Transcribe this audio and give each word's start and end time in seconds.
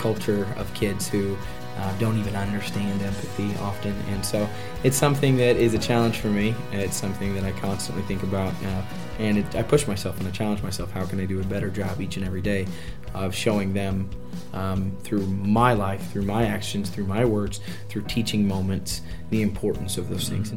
Culture 0.00 0.46
of 0.58 0.70
kids 0.74 1.08
who 1.08 1.38
uh, 1.78 1.98
don't 1.98 2.18
even 2.18 2.36
understand 2.36 3.00
empathy 3.00 3.54
often. 3.60 3.94
And 4.08 4.22
so 4.24 4.46
it's 4.84 4.98
something 4.98 5.38
that 5.38 5.56
is 5.56 5.72
a 5.72 5.78
challenge 5.78 6.18
for 6.18 6.26
me. 6.26 6.54
It's 6.72 6.98
something 6.98 7.34
that 7.34 7.44
I 7.44 7.52
constantly 7.52 8.02
think 8.02 8.22
about. 8.22 8.52
Uh, 8.62 8.82
and 9.18 9.38
it, 9.38 9.56
I 9.56 9.62
push 9.62 9.86
myself 9.86 10.18
and 10.18 10.28
I 10.28 10.30
challenge 10.32 10.62
myself 10.62 10.90
how 10.90 11.06
can 11.06 11.18
I 11.18 11.24
do 11.24 11.40
a 11.40 11.44
better 11.44 11.70
job 11.70 12.02
each 12.02 12.18
and 12.18 12.26
every 12.26 12.42
day 12.42 12.66
of 13.14 13.34
showing 13.34 13.72
them 13.72 14.10
um, 14.52 14.94
through 15.02 15.26
my 15.26 15.72
life, 15.72 16.12
through 16.12 16.24
my 16.24 16.44
actions, 16.44 16.90
through 16.90 17.06
my 17.06 17.24
words, 17.24 17.60
through 17.88 18.02
teaching 18.02 18.46
moments, 18.46 19.00
the 19.30 19.40
importance 19.40 19.96
of 19.96 20.10
those 20.10 20.28
things. 20.28 20.52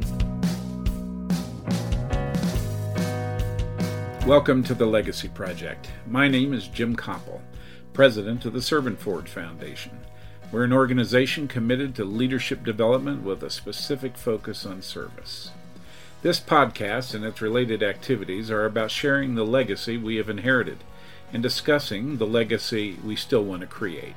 Welcome 4.26 4.62
to 4.64 4.74
the 4.74 4.86
Legacy 4.86 5.28
Project. 5.28 5.90
My 6.06 6.28
name 6.28 6.54
is 6.54 6.68
Jim 6.68 6.96
Copple, 6.96 7.42
president 7.92 8.46
of 8.46 8.54
the 8.54 8.62
Servant 8.62 8.98
Forge 8.98 9.28
Foundation. 9.28 9.98
We're 10.50 10.64
an 10.64 10.72
organization 10.72 11.46
committed 11.46 11.94
to 11.94 12.06
leadership 12.06 12.64
development 12.64 13.22
with 13.22 13.42
a 13.42 13.50
specific 13.50 14.16
focus 14.16 14.64
on 14.64 14.80
service. 14.80 15.50
This 16.22 16.40
podcast 16.40 17.14
and 17.14 17.22
its 17.22 17.42
related 17.42 17.82
activities 17.82 18.50
are 18.50 18.64
about 18.64 18.90
sharing 18.90 19.34
the 19.34 19.44
legacy 19.44 19.98
we 19.98 20.16
have 20.16 20.30
inherited 20.30 20.78
and 21.30 21.42
discussing 21.42 22.16
the 22.16 22.26
legacy 22.26 22.96
we 23.04 23.16
still 23.16 23.44
want 23.44 23.60
to 23.60 23.66
create. 23.66 24.16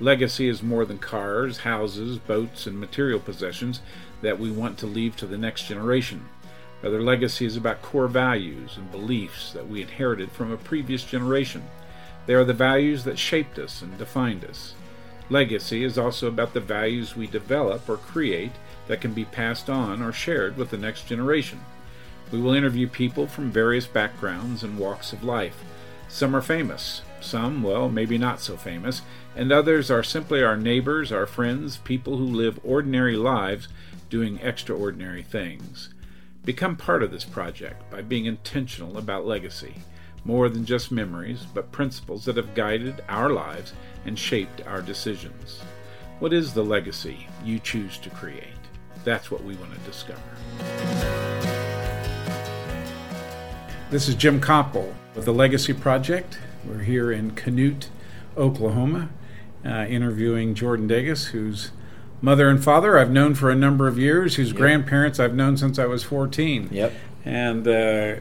Legacy 0.00 0.48
is 0.48 0.62
more 0.62 0.84
than 0.84 0.98
cars, 0.98 1.60
houses, 1.60 2.18
boats, 2.18 2.66
and 2.66 2.78
material 2.78 3.18
possessions 3.18 3.80
that 4.20 4.38
we 4.38 4.50
want 4.50 4.76
to 4.76 4.86
leave 4.86 5.16
to 5.16 5.26
the 5.26 5.38
next 5.38 5.64
generation. 5.64 6.28
Rather, 6.82 7.02
legacy 7.02 7.44
is 7.44 7.56
about 7.56 7.82
core 7.82 8.08
values 8.08 8.76
and 8.76 8.90
beliefs 8.90 9.52
that 9.52 9.68
we 9.68 9.82
inherited 9.82 10.30
from 10.30 10.50
a 10.50 10.56
previous 10.56 11.04
generation. 11.04 11.62
They 12.26 12.34
are 12.34 12.44
the 12.44 12.54
values 12.54 13.04
that 13.04 13.18
shaped 13.18 13.58
us 13.58 13.82
and 13.82 13.98
defined 13.98 14.44
us. 14.44 14.74
Legacy 15.28 15.84
is 15.84 15.98
also 15.98 16.26
about 16.26 16.54
the 16.54 16.60
values 16.60 17.14
we 17.14 17.26
develop 17.26 17.88
or 17.88 17.96
create 17.96 18.52
that 18.88 19.00
can 19.00 19.12
be 19.12 19.24
passed 19.24 19.70
on 19.70 20.02
or 20.02 20.12
shared 20.12 20.56
with 20.56 20.70
the 20.70 20.78
next 20.78 21.06
generation. 21.06 21.60
We 22.32 22.40
will 22.40 22.54
interview 22.54 22.88
people 22.88 23.26
from 23.26 23.50
various 23.50 23.86
backgrounds 23.86 24.62
and 24.62 24.78
walks 24.78 25.12
of 25.12 25.22
life. 25.22 25.62
Some 26.08 26.34
are 26.34 26.42
famous, 26.42 27.02
some, 27.20 27.62
well, 27.62 27.88
maybe 27.88 28.18
not 28.18 28.40
so 28.40 28.56
famous, 28.56 29.02
and 29.36 29.52
others 29.52 29.90
are 29.90 30.02
simply 30.02 30.42
our 30.42 30.56
neighbors, 30.56 31.12
our 31.12 31.26
friends, 31.26 31.76
people 31.78 32.16
who 32.16 32.24
live 32.24 32.58
ordinary 32.64 33.16
lives 33.16 33.68
doing 34.08 34.38
extraordinary 34.40 35.22
things. 35.22 35.90
Become 36.42 36.76
part 36.76 37.02
of 37.02 37.10
this 37.10 37.24
project 37.24 37.90
by 37.90 38.00
being 38.00 38.24
intentional 38.24 38.96
about 38.96 39.26
legacy, 39.26 39.74
more 40.24 40.48
than 40.48 40.64
just 40.64 40.90
memories, 40.90 41.44
but 41.52 41.70
principles 41.70 42.24
that 42.24 42.38
have 42.38 42.54
guided 42.54 43.04
our 43.10 43.28
lives 43.28 43.74
and 44.06 44.18
shaped 44.18 44.66
our 44.66 44.80
decisions. 44.80 45.60
What 46.18 46.32
is 46.32 46.54
the 46.54 46.64
legacy 46.64 47.28
you 47.44 47.58
choose 47.58 47.98
to 47.98 48.08
create? 48.08 48.48
That's 49.04 49.30
what 49.30 49.44
we 49.44 49.54
want 49.56 49.74
to 49.74 49.80
discover. 49.80 50.22
This 53.90 54.08
is 54.08 54.14
Jim 54.14 54.40
Copple 54.40 54.94
with 55.14 55.26
the 55.26 55.34
Legacy 55.34 55.74
Project. 55.74 56.38
We're 56.64 56.78
here 56.78 57.12
in 57.12 57.32
Canute, 57.32 57.90
Oklahoma, 58.38 59.10
uh, 59.62 59.84
interviewing 59.90 60.54
Jordan 60.54 60.88
Dages, 60.88 61.26
who's 61.26 61.70
mother 62.20 62.48
and 62.48 62.62
father 62.62 62.98
I've 62.98 63.10
known 63.10 63.34
for 63.34 63.50
a 63.50 63.54
number 63.54 63.88
of 63.88 63.98
years, 63.98 64.36
whose 64.36 64.48
yep. 64.48 64.56
grandparents 64.56 65.20
I've 65.20 65.34
known 65.34 65.56
since 65.56 65.78
I 65.78 65.86
was 65.86 66.02
14. 66.02 66.68
Yep. 66.70 66.92
And 67.24 67.68
uh, 67.68 68.16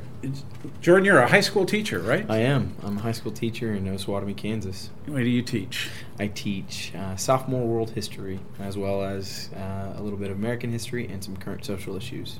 Jordan, 0.81 1.05
you're 1.05 1.19
a 1.19 1.27
high 1.27 1.39
school 1.41 1.65
teacher, 1.65 1.99
right? 1.99 2.25
I 2.29 2.39
am. 2.39 2.75
I'm 2.83 2.97
a 2.97 3.01
high 3.01 3.13
school 3.13 3.31
teacher 3.31 3.73
in 3.73 3.85
Osawatomie, 3.85 4.35
Kansas. 4.35 4.89
What 5.05 5.19
do 5.19 5.29
you 5.29 5.41
teach? 5.41 5.89
I 6.19 6.27
teach 6.27 6.93
uh, 6.93 7.15
sophomore 7.15 7.65
world 7.65 7.91
history 7.91 8.39
as 8.59 8.77
well 8.77 9.03
as 9.03 9.49
uh, 9.55 9.93
a 9.95 10.01
little 10.01 10.19
bit 10.19 10.31
of 10.31 10.37
American 10.37 10.71
history 10.71 11.07
and 11.07 11.23
some 11.23 11.37
current 11.37 11.63
social 11.63 11.95
issues. 11.95 12.39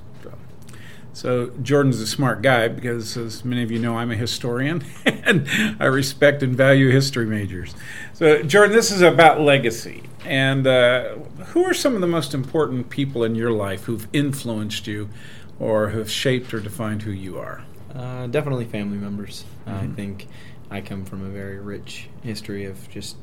So 1.14 1.48
Jordan's 1.62 2.00
a 2.00 2.08
smart 2.08 2.42
guy 2.42 2.68
because, 2.68 3.18
as 3.18 3.44
many 3.44 3.64
of 3.64 3.72
you 3.72 3.80
know, 3.80 3.98
I'm 3.98 4.12
a 4.12 4.16
historian 4.16 4.86
and 5.06 5.48
I 5.80 5.86
respect 5.86 6.44
and 6.44 6.56
value 6.56 6.92
history 6.92 7.26
majors. 7.26 7.76
So, 8.14 8.42
Jordan, 8.44 8.76
this 8.76 8.92
is 8.92 9.02
about 9.02 9.42
legacy. 9.42 10.04
And 10.26 10.68
uh, 10.68 11.16
who 11.48 11.66
are 11.66 11.74
some 11.74 11.96
of 11.96 12.02
the 12.02 12.08
most 12.08 12.34
important 12.34 12.90
people 12.90 13.24
in 13.24 13.36
your 13.36 13.52
life 13.52 13.86
who've 13.86 14.08
influenced 14.14 14.88
you 14.88 15.10
or 15.60 15.90
have 15.90 16.10
shaped 16.10 16.54
or 16.54 16.60
defined 16.60 17.02
who 17.02 17.12
you 17.12 17.38
are? 17.38 17.64
Uh, 17.94 18.28
definitely 18.28 18.66
family 18.66 18.98
members. 18.98 19.46
Mm-hmm. 19.66 19.92
I 19.92 19.96
think 19.96 20.28
I 20.70 20.82
come 20.82 21.06
from 21.06 21.26
a 21.26 21.30
very 21.30 21.60
rich 21.60 22.08
history 22.22 22.66
of 22.66 22.90
just 22.90 23.18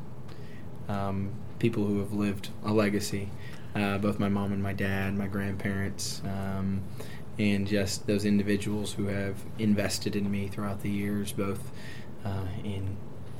um, 0.89 1.31
people 1.59 1.85
who 1.85 1.99
have 2.01 2.13
lived 2.13 2.51
a 2.65 2.73
legacy. 2.73 3.31
Uh, 3.75 3.99
both 3.99 4.19
my 4.19 4.29
mom 4.29 4.53
and 4.53 4.63
my 4.63 4.73
dad, 4.73 5.15
my 5.17 5.27
grandparents. 5.27 6.23
Um, 6.25 6.83
and 7.39 7.67
just 7.67 8.07
those 8.07 8.25
individuals 8.25 8.93
who 8.95 9.07
have 9.07 9.37
invested 9.59 10.17
in 10.17 10.31
me 10.31 10.49
throughout 10.49 10.81
the 10.83 10.91
years, 10.91 11.33
both 11.33 11.71
uh, 12.25 12.47
in 12.65 12.97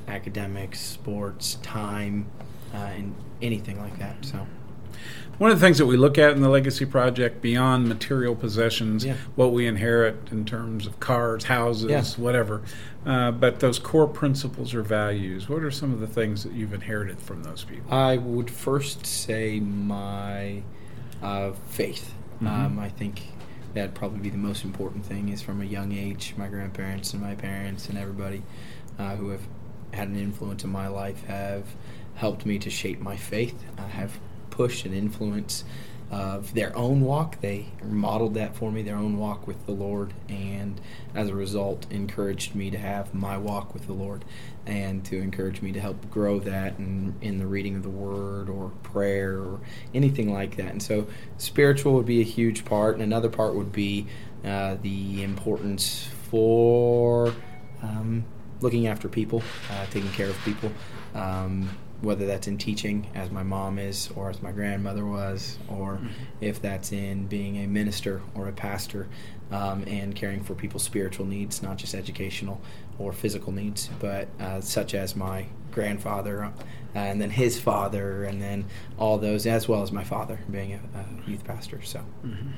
academics, 0.09 0.81
sports, 0.81 1.55
time, 1.63 2.27
uh, 2.75 2.79
and 2.79 3.15
anything 3.43 3.81
like 3.81 3.99
that. 3.99 4.25
So. 4.25 4.47
One 5.39 5.51
of 5.51 5.61
the 5.61 5.67
things 5.67 5.77
that 5.77 5.87
we 5.87 5.99
look 5.99 6.17
at 6.17 6.33
in 6.33 6.41
the 6.41 6.49
Legacy 6.49 6.87
Project, 6.87 7.43
beyond 7.43 7.89
material 7.89 8.35
possessions, 8.35 9.05
yeah. 9.05 9.17
what 9.35 9.53
we 9.53 9.67
inherit 9.67 10.17
in 10.31 10.47
terms 10.47 10.87
of 10.87 10.99
cars, 10.99 11.45
houses, 11.45 11.91
yeah. 11.91 12.25
whatever, 12.25 12.63
uh, 13.05 13.33
but 13.33 13.61
those 13.61 13.79
core 13.79 14.09
principles 14.09 14.73
or 14.73 14.81
values, 14.83 15.49
what 15.49 15.63
are 15.63 15.71
some 15.71 15.93
of 15.93 16.01
the 16.01 16.07
things 16.07 16.43
that 16.43 16.53
you've 16.53 16.73
inherited 16.73 17.21
from 17.21 17.43
those 17.43 17.65
people? 17.65 17.93
I 17.93 18.17
would 18.17 18.51
first 18.51 19.05
say 19.05 19.61
my 19.61 20.63
uh, 21.23 21.53
faith. 21.69 22.15
Mm-hmm. 22.37 22.47
Um, 22.47 22.79
I 22.79 22.89
think 22.89 23.23
that'd 23.77 23.95
probably 23.95 24.21
be 24.21 24.31
the 24.31 24.39
most 24.39 24.65
important 24.65 25.05
thing 25.05 25.29
is 25.29 25.43
from 25.43 25.61
a 25.61 25.65
young 25.65 25.93
age 25.93 26.35
my 26.39 26.49
grandparents 26.49 27.13
and 27.13 27.23
my 27.23 27.35
parents 27.35 27.89
and 27.89 27.99
everybody 27.99 28.43
uh, 28.99 29.15
who 29.17 29.29
have 29.29 29.43
had 29.93 30.09
an 30.09 30.17
influence 30.17 30.65
in 30.65 30.71
my 30.71 30.89
life 30.89 31.23
have 31.25 31.65
helped 32.15 32.47
me 32.47 32.59
to 32.59 32.71
shape 32.71 33.01
my 33.01 33.17
faith. 33.17 33.63
Uh, 33.79 33.87
have 33.89 34.19
pushed 34.51 34.87
and 34.87 34.95
influenced 34.95 35.65
of 36.11 36.55
their 36.55 36.77
own 36.77 37.01
walk. 37.01 37.41
They 37.41 37.67
modeled 37.83 38.35
that 38.35 38.55
for 38.55 38.71
me, 38.71 38.83
their 38.83 38.97
own 38.97 39.19
walk 39.19 39.47
with 39.47 39.67
the 39.67 39.73
Lord, 39.73 40.15
and 40.29 40.81
as 41.15 41.29
a 41.29 41.35
result, 41.35 41.87
encouraged 41.91 42.55
me 42.55 42.71
to 42.71 42.79
have 42.79 43.13
my 43.13 43.37
walk 43.37 43.75
with 43.75 43.87
the 43.87 43.93
Lord 43.93 44.25
and 44.67 45.05
to 45.07 45.19
encourage 45.19 45.63
me 45.63 45.73
to 45.73 45.81
help 45.81 46.11
grow 46.11 46.41
that 46.41 46.79
in, 46.79 47.15
in 47.21 47.39
the 47.39 47.47
reading 47.47 47.77
of 47.77 47.83
the 47.83 47.91
Word 47.91 48.49
or 48.49 48.71
prayer 48.83 49.39
or 49.39 49.61
anything 49.95 50.33
like 50.33 50.57
that. 50.57 50.71
And 50.71 50.83
so, 50.83 51.07
spiritual 51.39 51.95
would 51.95 52.07
be 52.07 52.21
a 52.21 52.25
huge 52.25 52.65
part, 52.65 52.95
and 52.95 53.03
another 53.03 53.29
part 53.29 53.55
would 53.55 53.73
be 53.73 54.07
uh, 54.45 54.77
the 54.83 55.23
importance 55.23 56.09
for 56.31 57.33
um, 57.83 58.25
looking 58.61 58.87
after 58.87 59.09
people, 59.09 59.43
uh, 59.71 59.87
taking 59.87 60.11
care 60.11 60.29
of 60.29 60.39
people. 60.45 60.71
Um, 61.15 61.71
whether 62.01 62.27
that's 62.27 62.47
in 62.47 62.59
teaching, 62.59 63.09
as 63.15 63.31
my 63.31 63.43
mom 63.43 63.79
is, 63.79 64.11
or 64.15 64.31
as 64.31 64.43
my 64.43 64.53
grandmother 64.53 65.05
was, 65.05 65.59
or 65.69 65.95
mm-hmm. 65.95 66.09
if 66.41 66.61
that's 66.61 66.93
in 66.93 67.27
being 67.27 67.57
a 67.57 67.67
minister 67.67 68.23
or 68.35 68.49
a 68.49 68.53
pastor 68.53 69.09
um, 69.51 69.85
and 69.87 70.15
caring 70.15 70.43
for 70.43 70.55
people's 70.55 70.83
spiritual 70.83 71.27
needs, 71.27 71.63
not 71.63 71.79
just 71.79 71.95
educational 71.95 72.61
or 72.99 73.13
physical 73.13 73.53
needs, 73.53 73.89
but 73.99 74.29
uh, 74.41 74.61
such 74.61 74.95
as 74.95 75.17
my 75.17 75.47
grandfather 75.71 76.45
uh, 76.45 76.53
and 76.95 77.21
then 77.21 77.31
his 77.31 77.61
father, 77.61 78.25
and 78.25 78.41
then 78.41 78.65
all 78.99 79.19
those, 79.19 79.47
as 79.47 79.69
well 79.69 79.83
as 79.83 79.93
my 79.93 80.05
father 80.05 80.41
being 80.51 80.73
a, 80.73 80.81
a 80.99 81.31
youth 81.31 81.45
pastor. 81.45 81.83
So. 81.83 82.01
Mm-hmm. 82.25 82.49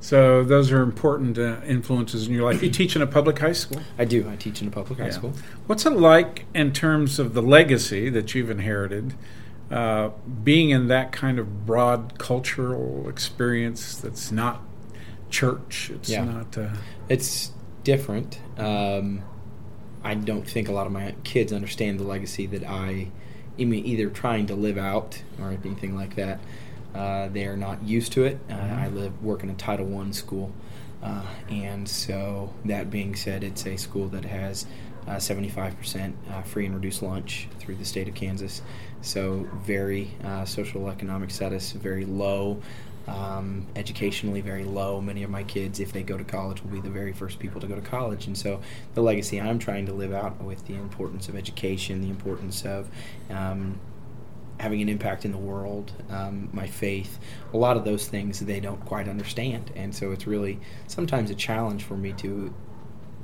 So 0.00 0.44
those 0.44 0.70
are 0.70 0.82
important 0.82 1.38
uh, 1.38 1.60
influences 1.66 2.28
in 2.28 2.34
your 2.34 2.44
life. 2.44 2.62
You 2.62 2.70
teach 2.70 2.94
in 2.94 3.02
a 3.02 3.06
public 3.06 3.38
high 3.38 3.52
school. 3.52 3.82
I 3.98 4.04
do. 4.04 4.28
I 4.28 4.36
teach 4.36 4.62
in 4.62 4.68
a 4.68 4.70
public 4.70 4.98
yeah. 4.98 5.06
high 5.06 5.10
school. 5.10 5.32
What's 5.66 5.84
it 5.86 5.90
like 5.90 6.46
in 6.54 6.72
terms 6.72 7.18
of 7.18 7.34
the 7.34 7.42
legacy 7.42 8.08
that 8.10 8.34
you've 8.34 8.50
inherited, 8.50 9.14
uh, 9.70 10.10
being 10.44 10.70
in 10.70 10.88
that 10.88 11.10
kind 11.12 11.38
of 11.38 11.66
broad 11.66 12.18
cultural 12.18 13.08
experience 13.08 13.96
that's 13.96 14.30
not 14.30 14.62
church? 15.30 15.90
It's 15.90 16.10
yeah. 16.10 16.24
not. 16.24 16.56
Uh, 16.56 16.68
it's 17.08 17.50
different. 17.82 18.40
Um, 18.56 19.22
I 20.04 20.14
don't 20.14 20.48
think 20.48 20.68
a 20.68 20.72
lot 20.72 20.86
of 20.86 20.92
my 20.92 21.14
kids 21.24 21.52
understand 21.52 21.98
the 21.98 22.04
legacy 22.04 22.46
that 22.46 22.62
I, 22.64 23.08
either 23.58 24.08
trying 24.10 24.46
to 24.46 24.54
live 24.54 24.78
out 24.78 25.22
or 25.40 25.50
anything 25.50 25.96
like 25.96 26.14
that. 26.14 26.38
Uh, 26.98 27.28
they 27.28 27.46
are 27.46 27.56
not 27.56 27.80
used 27.84 28.12
to 28.12 28.24
it. 28.24 28.40
Uh, 28.50 28.54
mm-hmm. 28.54 28.78
I 28.80 28.88
live 28.88 29.22
work 29.22 29.44
in 29.44 29.50
a 29.50 29.54
Title 29.54 29.86
One 29.86 30.12
school, 30.12 30.50
uh, 31.00 31.22
and 31.48 31.88
so 31.88 32.52
that 32.64 32.90
being 32.90 33.14
said, 33.14 33.44
it's 33.44 33.64
a 33.66 33.76
school 33.76 34.08
that 34.08 34.24
has 34.24 34.66
75% 35.06 36.12
uh, 36.28 36.32
uh, 36.32 36.42
free 36.42 36.66
and 36.66 36.74
reduced 36.74 37.00
lunch 37.00 37.48
through 37.60 37.76
the 37.76 37.84
state 37.84 38.08
of 38.08 38.16
Kansas. 38.16 38.62
So 39.00 39.48
very 39.64 40.10
social 40.44 40.88
economic 40.88 41.30
status, 41.30 41.70
very 41.70 42.04
low. 42.04 42.60
um, 43.06 43.66
educationally 43.74 44.42
very 44.42 44.64
low. 44.64 45.00
Many 45.00 45.22
of 45.22 45.30
my 45.30 45.42
kids, 45.42 45.80
if 45.80 45.92
they 45.92 46.02
go 46.02 46.18
to 46.18 46.24
college, 46.24 46.62
will 46.62 46.72
be 46.72 46.80
the 46.80 46.90
very 46.90 47.14
first 47.14 47.38
people 47.38 47.58
to 47.60 47.66
go 47.66 47.74
to 47.74 47.80
college. 47.80 48.26
And 48.26 48.36
so 48.36 48.60
the 48.94 49.00
legacy 49.00 49.40
I'm 49.40 49.58
trying 49.58 49.86
to 49.86 49.94
live 49.94 50.12
out 50.12 50.42
with 50.42 50.66
the 50.66 50.74
importance 50.74 51.28
of 51.28 51.34
education, 51.34 52.02
the 52.02 52.10
importance 52.10 52.66
of 52.66 52.90
um, 53.30 53.80
having 54.58 54.82
an 54.82 54.88
impact 54.88 55.24
in 55.24 55.32
the 55.32 55.38
world, 55.38 55.92
um, 56.10 56.48
my 56.52 56.66
faith, 56.66 57.18
a 57.52 57.56
lot 57.56 57.76
of 57.76 57.84
those 57.84 58.08
things 58.08 58.40
they 58.40 58.60
don't 58.60 58.84
quite 58.84 59.08
understand. 59.08 59.70
And 59.76 59.94
so 59.94 60.10
it's 60.10 60.26
really 60.26 60.60
sometimes 60.86 61.30
a 61.30 61.34
challenge 61.34 61.84
for 61.84 61.96
me 61.96 62.12
to 62.14 62.52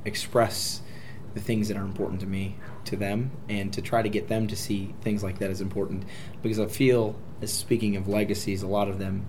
express 0.05 0.81
the 1.35 1.41
things 1.41 1.67
that 1.67 1.77
are 1.77 1.83
important 1.83 2.21
to 2.21 2.25
me 2.25 2.55
to 2.85 2.95
them 2.95 3.29
and 3.49 3.73
to 3.73 3.81
try 3.81 4.01
to 4.01 4.09
get 4.09 4.27
them 4.29 4.47
to 4.47 4.55
see 4.55 4.95
things 5.01 5.21
like 5.21 5.39
that 5.39 5.51
as 5.51 5.59
important 5.61 6.03
because 6.41 6.59
I 6.59 6.67
feel 6.67 7.15
speaking 7.43 7.97
of 7.97 8.07
legacies 8.07 8.63
a 8.63 8.67
lot 8.67 8.87
of 8.87 8.97
them 8.99 9.27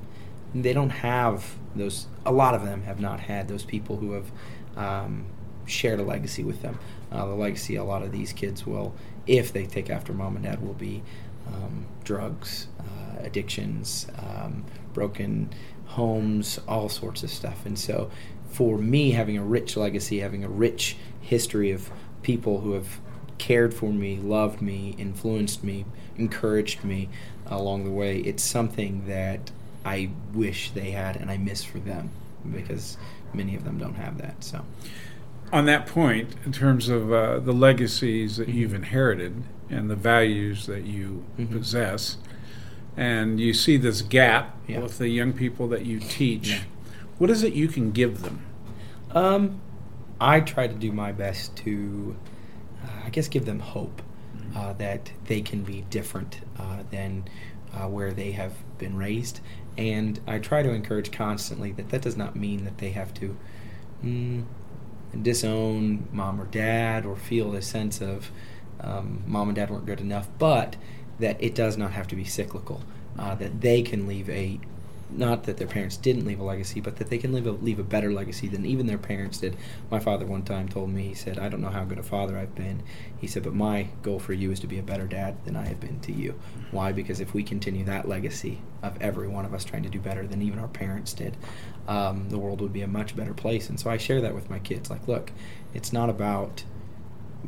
they 0.55 0.73
don't 0.73 0.91
have 0.91 1.57
those 1.75 2.07
a 2.25 2.33
lot 2.33 2.55
of 2.55 2.65
them 2.65 2.83
have 2.85 3.01
not 3.01 3.21
had 3.21 3.49
those 3.49 3.65
people 3.65 3.97
who 3.97 4.13
have 4.13 4.31
um, 4.77 5.27
shared 5.67 5.99
a 5.99 6.05
legacy 6.05 6.45
with 6.45 6.63
them 6.63 6.79
uh, 7.11 7.27
the 7.27 7.35
legacy 7.35 7.75
a 7.75 7.85
lot 7.85 8.03
of 8.03 8.13
these 8.13 8.33
kids 8.33 8.65
will 8.65 8.95
if 9.27 9.53
they 9.53 9.67
take 9.67 9.91
after 9.91 10.13
mom 10.13 10.37
and 10.37 10.45
dad 10.45 10.65
will 10.65 10.75
be 10.75 11.03
um, 11.49 11.87
drugs 12.05 12.69
uh, 12.81 13.25
addictions 13.25 14.07
um, 14.19 14.65
broken 14.93 15.51
homes 15.87 16.59
all 16.67 16.89
sorts 16.89 17.23
of 17.23 17.31
stuff 17.31 17.65
and 17.65 17.79
so 17.79 18.11
for 18.49 18.79
me 18.79 19.13
having 19.13 19.37
a 19.37 19.45
rich 19.45 19.77
legacy 19.77 20.21
having 20.21 20.45
a 20.45 20.49
rich 20.49 20.97
history 21.21 21.71
of 21.71 21.91
people 22.23 22.61
who 22.61 22.73
have 22.73 23.01
cared 23.39 23.75
for 23.75 23.93
me, 23.93 24.17
loved 24.17 24.61
me, 24.63 24.95
influenced 24.99 25.63
me, 25.63 25.85
encouraged 26.17 26.85
me 26.85 27.09
along 27.47 27.85
the 27.85 27.91
way. 27.91 28.19
It's 28.19 28.43
something 28.43 29.07
that 29.07 29.51
I 29.85 30.11
wish 30.33 30.71
they 30.71 30.91
had 30.91 31.17
and 31.17 31.31
I 31.31 31.37
miss 31.37 31.63
for 31.63 31.79
them 31.79 32.11
because 32.51 32.97
many 33.33 33.55
of 33.55 33.65
them 33.65 33.79
don't 33.79 33.95
have 33.95 34.19
that. 34.19 34.43
So, 34.43 34.65
on 35.53 35.67
that 35.67 35.87
point, 35.87 36.35
in 36.45 36.51
terms 36.51 36.89
of 36.89 37.13
uh, 37.13 37.39
the 37.39 37.53
legacies 37.53 38.39
that 38.39 38.49
mm-hmm. 38.49 38.59
you've 38.59 38.75
inherited 38.75 39.45
and 39.69 39.91
the 39.91 39.97
values 39.97 40.67
that 40.67 40.85
you 40.85 41.25
mm-hmm. 41.39 41.57
possess, 41.57 42.19
and 42.97 43.41
you 43.41 43.53
see 43.53 43.77
this 43.77 44.03
gap 44.03 44.57
yeah. 44.67 44.81
with 44.81 44.99
the 44.99 45.09
young 45.09 45.33
people 45.33 45.69
that 45.69 45.85
you 45.85 46.01
teach, 46.01 46.51
yeah. 46.51 46.61
what 47.19 47.31
is 47.31 47.43
it 47.43 47.53
you 47.53 47.69
can 47.69 47.91
give 47.91 48.23
them? 48.23 48.45
Um, 49.13 49.61
I 50.21 50.41
try 50.41 50.67
to 50.67 50.75
do 50.75 50.93
my 50.93 51.13
best 51.13 51.57
to 51.59 52.17
I 53.07 53.11
guess, 53.11 53.29
give 53.29 53.47
them 53.47 53.61
hope 53.61 54.03
mm-hmm. 54.37 54.57
uh, 54.57 54.73
that 54.75 55.13
they 55.27 55.41
can 55.41 55.63
be 55.63 55.85
different 55.91 56.41
uh, 56.59 56.83
than 56.91 57.25
uh, 57.73 57.89
where 57.89 58.13
they 58.13 58.33
have 58.33 58.53
been 58.79 58.97
raised. 58.97 59.41
And 59.79 60.19
I 60.27 60.39
try 60.39 60.63
to 60.63 60.71
encourage 60.71 61.13
constantly 61.13 61.71
that 61.73 61.91
that 61.91 62.03
does 62.03 62.17
not 62.17 62.35
mean 62.35 62.65
that 62.65 62.79
they 62.79 62.91
have 62.91 63.15
to 63.15 63.37
mm, 64.05 64.45
disown 65.23 66.09
mom 66.13 66.41
or 66.41 66.47
dad 66.47 67.07
or 67.07 67.17
feel 67.17 67.55
a 67.55 67.63
sense 67.63 68.01
of 68.01 68.31
um, 68.81 69.23
mom 69.27 69.49
and 69.49 69.57
dad 69.57 69.71
weren't 69.71 69.87
good 69.87 70.01
enough, 70.01 70.29
but 70.39 70.77
that 71.19 71.43
it 71.43 71.55
does 71.55 71.77
not 71.77 71.93
have 71.93 72.07
to 72.09 72.17
be 72.17 72.25
cyclical. 72.25 72.83
Uh, 73.19 73.35
that 73.35 73.63
they 73.63 73.81
can 73.81 74.07
leave 74.07 74.29
a 74.29 74.61
not 75.11 75.45
that 75.45 75.57
their 75.57 75.67
parents 75.67 75.97
didn't 75.97 76.25
leave 76.25 76.41
a 76.41 76.45
legacy, 76.45 76.81
but 76.81 76.97
that 76.97 77.09
they 77.11 77.19
can 77.19 77.33
leave 77.33 77.47
a, 77.47 77.53
leave 77.53 77.79
a 77.79 77.85
better 77.85 78.13
legacy 78.13 78.49
than 78.49 78.67
even 78.67 78.87
their 78.87 78.99
parents 78.99 79.39
did. 79.39 79.57
My 79.91 80.01
father 80.01 80.27
one 80.27 80.43
time 80.43 80.69
told 80.69 80.91
me, 80.91 81.09
he 81.09 81.15
said, 81.15 81.39
I 81.39 81.49
don't 81.49 81.61
know 81.61 81.71
how 81.71 81.85
good 81.85 81.99
a 81.99 82.03
father 82.03 82.37
I've 82.37 82.55
been. 82.55 82.83
He 83.19 83.27
said, 83.27 83.45
but 83.45 83.55
my 83.55 83.89
goal 84.03 84.19
for 84.19 84.33
you 84.33 84.51
is 84.51 84.61
to 84.61 84.67
be 84.67 84.79
a 84.79 84.83
better 84.83 85.07
dad 85.07 85.45
than 85.45 85.57
I 85.57 85.67
have 85.67 85.81
been 85.81 86.01
to 86.01 86.13
you. 86.13 86.35
Why? 86.71 86.93
Because 86.93 87.21
if 87.21 87.35
we 87.35 87.43
continue 87.43 87.85
that 87.85 88.09
legacy 88.09 88.61
of 88.83 89.01
every 89.01 89.29
one 89.29 89.45
of 89.45 89.55
us 89.55 89.65
trying 89.65 89.85
to 89.85 89.89
do 89.89 90.01
better 90.01 90.27
than 90.27 90.43
even 90.43 90.59
our 90.59 90.69
parents 90.69 91.13
did, 91.13 91.37
um, 91.87 92.29
the 92.31 92.39
world 92.39 92.61
would 92.61 92.73
be 92.73 92.83
a 92.83 92.89
much 92.89 93.15
better 93.15 93.35
place. 93.35 93.69
And 93.69 93.79
so 93.79 93.91
I 93.91 93.97
share 93.97 94.21
that 94.21 94.35
with 94.35 94.51
my 94.51 94.59
kids. 94.59 94.91
Like, 94.91 95.07
look, 95.07 95.31
it's 95.73 95.93
not 95.93 96.11
about 96.11 96.65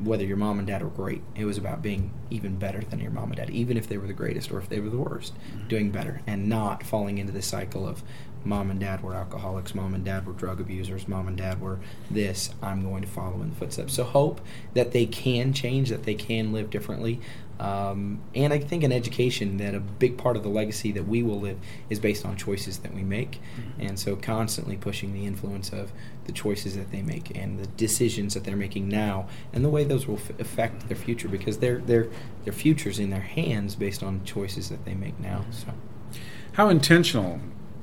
whether 0.03 0.25
your 0.25 0.37
mom 0.37 0.59
and 0.59 0.67
dad 0.67 0.83
were 0.83 0.89
great. 0.89 1.23
It 1.35 1.45
was 1.45 1.59
about 1.59 1.83
being 1.83 2.13
even 2.31 2.57
better 2.57 2.81
than 2.81 3.01
your 3.01 3.11
mom 3.11 3.31
and 3.31 3.37
dad, 3.37 3.51
even 3.51 3.77
if 3.77 3.89
they 3.89 3.99
were 3.99 4.07
the 4.07 4.13
greatest 4.13 4.51
or 4.51 4.59
if 4.59 4.69
they 4.69 4.81
were 4.81 4.91
the 4.91 4.99
worst, 4.99 5.35
mm-hmm. 5.35 5.69
doing 5.69 5.91
better 5.91 6.21
and 6.27 6.49
not 6.49 6.83
falling 6.83 7.19
into 7.19 7.33
the 7.33 7.43
cycle 7.43 7.87
of 7.87 8.03
mom 8.45 8.71
and 8.71 8.81
dad 8.81 9.03
were 9.03 9.15
alcoholics, 9.15 9.75
mom 9.75 9.95
and 9.95 10.05
dad 10.05 10.27
were 10.27 10.33
drug 10.33 10.61
abusers, 10.61 11.09
mom 11.09 11.29
and 11.29 11.37
dad 11.37 11.61
were 11.61 11.79
this. 12.11 12.51
I'm 12.63 12.83
going 12.83 13.03
to 13.03 13.09
follow 13.09 13.43
in 13.43 13.51
the 13.51 13.57
footsteps. 13.57 13.95
So 13.95 14.05
hope 14.05 14.41
that 14.75 14.93
they 14.93 15.07
can 15.07 15.53
change, 15.53 15.91
that 15.91 16.05
they 16.05 16.15
can 16.15 16.53
live 16.53 16.71
differently, 16.71 17.21
um, 17.61 18.21
and 18.35 18.53
I 18.53 18.59
think 18.59 18.85
in 18.85 18.93
education, 18.93 19.57
that 19.57 19.75
a 19.75 19.81
big 19.81 20.17
part 20.17 20.37
of 20.37 20.43
the 20.43 20.49
legacy 20.49 20.93
that 20.93 21.09
we 21.09 21.23
will 21.23 21.41
live 21.41 21.59
is 21.91 21.99
based 21.99 22.25
on 22.25 22.37
choices 22.37 22.79
that 22.79 22.95
we 22.95 23.03
make. 23.03 23.41
Mm-hmm. 23.57 23.81
And 23.81 23.99
so, 23.99 24.15
constantly 24.15 24.77
pushing 24.77 25.13
the 25.13 25.27
influence 25.27 25.73
of 25.73 25.93
the 26.27 26.33
choices 26.33 26.77
that 26.77 26.93
they 26.93 27.03
make 27.03 27.37
and 27.37 27.59
the 27.59 27.67
decisions 27.67 28.35
that 28.35 28.45
they're 28.45 28.57
making 28.57 28.89
now, 28.89 29.29
and 29.53 29.65
the 29.65 29.69
way 29.69 29.83
those 29.83 30.07
will 30.07 30.17
f- 30.19 30.39
affect 30.39 30.89
their 30.89 30.97
future, 30.97 31.29
because 31.29 31.59
their 31.59 31.79
their 31.79 32.09
their 32.45 32.53
future's 32.53 32.99
in 32.99 33.11
their 33.11 33.21
hands 33.21 33.75
based 33.75 34.03
on 34.03 34.25
choices 34.25 34.69
that 34.69 34.85
they 34.85 34.95
make 34.95 35.19
now. 35.19 35.39
Mm-hmm. 35.39 35.53
So, 35.53 36.19
how 36.53 36.69
intentional 36.69 37.41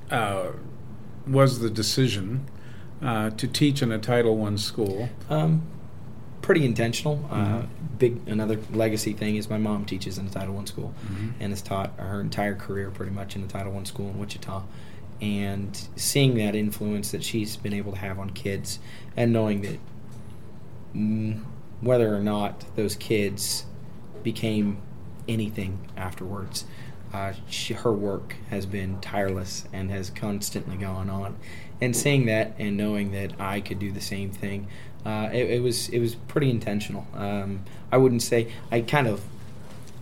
uh, 0.10 0.52
was 1.28 1.60
the 1.60 1.70
decision 1.70 2.50
uh, 3.02 3.32
to 3.32 3.48
teach 3.48 3.82
in 3.82 3.92
a 3.92 4.00
Title 4.00 4.38
One 4.38 4.58
school? 4.58 5.10
Um, 5.30 5.64
pretty 6.46 6.64
intentional. 6.64 7.28
Uh, 7.32 7.36
mm-hmm. 7.36 7.56
Uh, 7.56 7.62
big 7.98 8.28
another 8.28 8.60
legacy 8.72 9.14
thing 9.14 9.36
is 9.36 9.50
my 9.50 9.58
mom 9.58 9.84
teaches 9.84 10.20
in 10.20 10.28
a 10.28 10.30
Title 10.30 10.54
One 10.54 10.68
school, 10.68 10.94
mm-hmm. 11.04 11.30
and 11.40 11.52
has 11.52 11.62
taught 11.64 11.92
her 11.98 12.22
entire 12.22 12.54
career 12.54 12.92
pretty 12.92 13.12
much 13.12 13.36
in 13.36 13.44
a 13.44 13.48
Title 13.48 13.74
One 13.74 13.86
school 13.86 14.10
in 14.10 14.20
Wichita. 14.20 14.64
And 15.22 15.88
seeing 15.96 16.36
that 16.36 16.56
influence 16.56 17.12
that 17.12 17.24
she's 17.24 17.58
been 17.58 17.74
able 17.74 17.94
to 17.94 17.98
have 17.98 18.20
on 18.20 18.30
kids, 18.30 18.78
and 19.18 19.34
knowing 19.34 19.62
that 19.62 19.80
mm, 20.96 21.44
whether 21.82 22.16
or 22.16 22.20
not 22.20 22.64
those 22.76 22.96
kids 22.96 23.66
became 24.22 24.78
anything 25.28 25.80
afterwards, 25.98 26.66
uh, 27.12 27.34
she, 27.50 27.74
her 27.74 27.92
work 27.92 28.36
has 28.52 28.68
been 28.68 29.02
tireless 29.02 29.66
and 29.74 29.90
has 29.90 30.12
constantly 30.12 30.78
gone 30.78 31.10
on. 31.10 31.38
And 31.82 31.96
seeing 31.96 32.28
that 32.28 32.54
and 32.60 32.78
knowing 32.78 33.12
that 33.14 33.34
I 33.40 33.62
could 33.62 33.80
do 33.80 33.92
the 33.92 34.02
same 34.02 34.30
thing, 34.32 34.68
uh, 35.06 35.30
it, 35.32 35.50
it, 35.52 35.62
was 35.62 35.90
it 35.90 36.00
was 36.00 36.16
pretty 36.16 36.50
intentional. 36.50 37.06
Um, 37.16 37.64
I 37.92 37.98
wouldn't 37.98 38.24
say 38.24 38.52
I 38.72 38.82
kind 38.82 39.08
of 39.08 39.24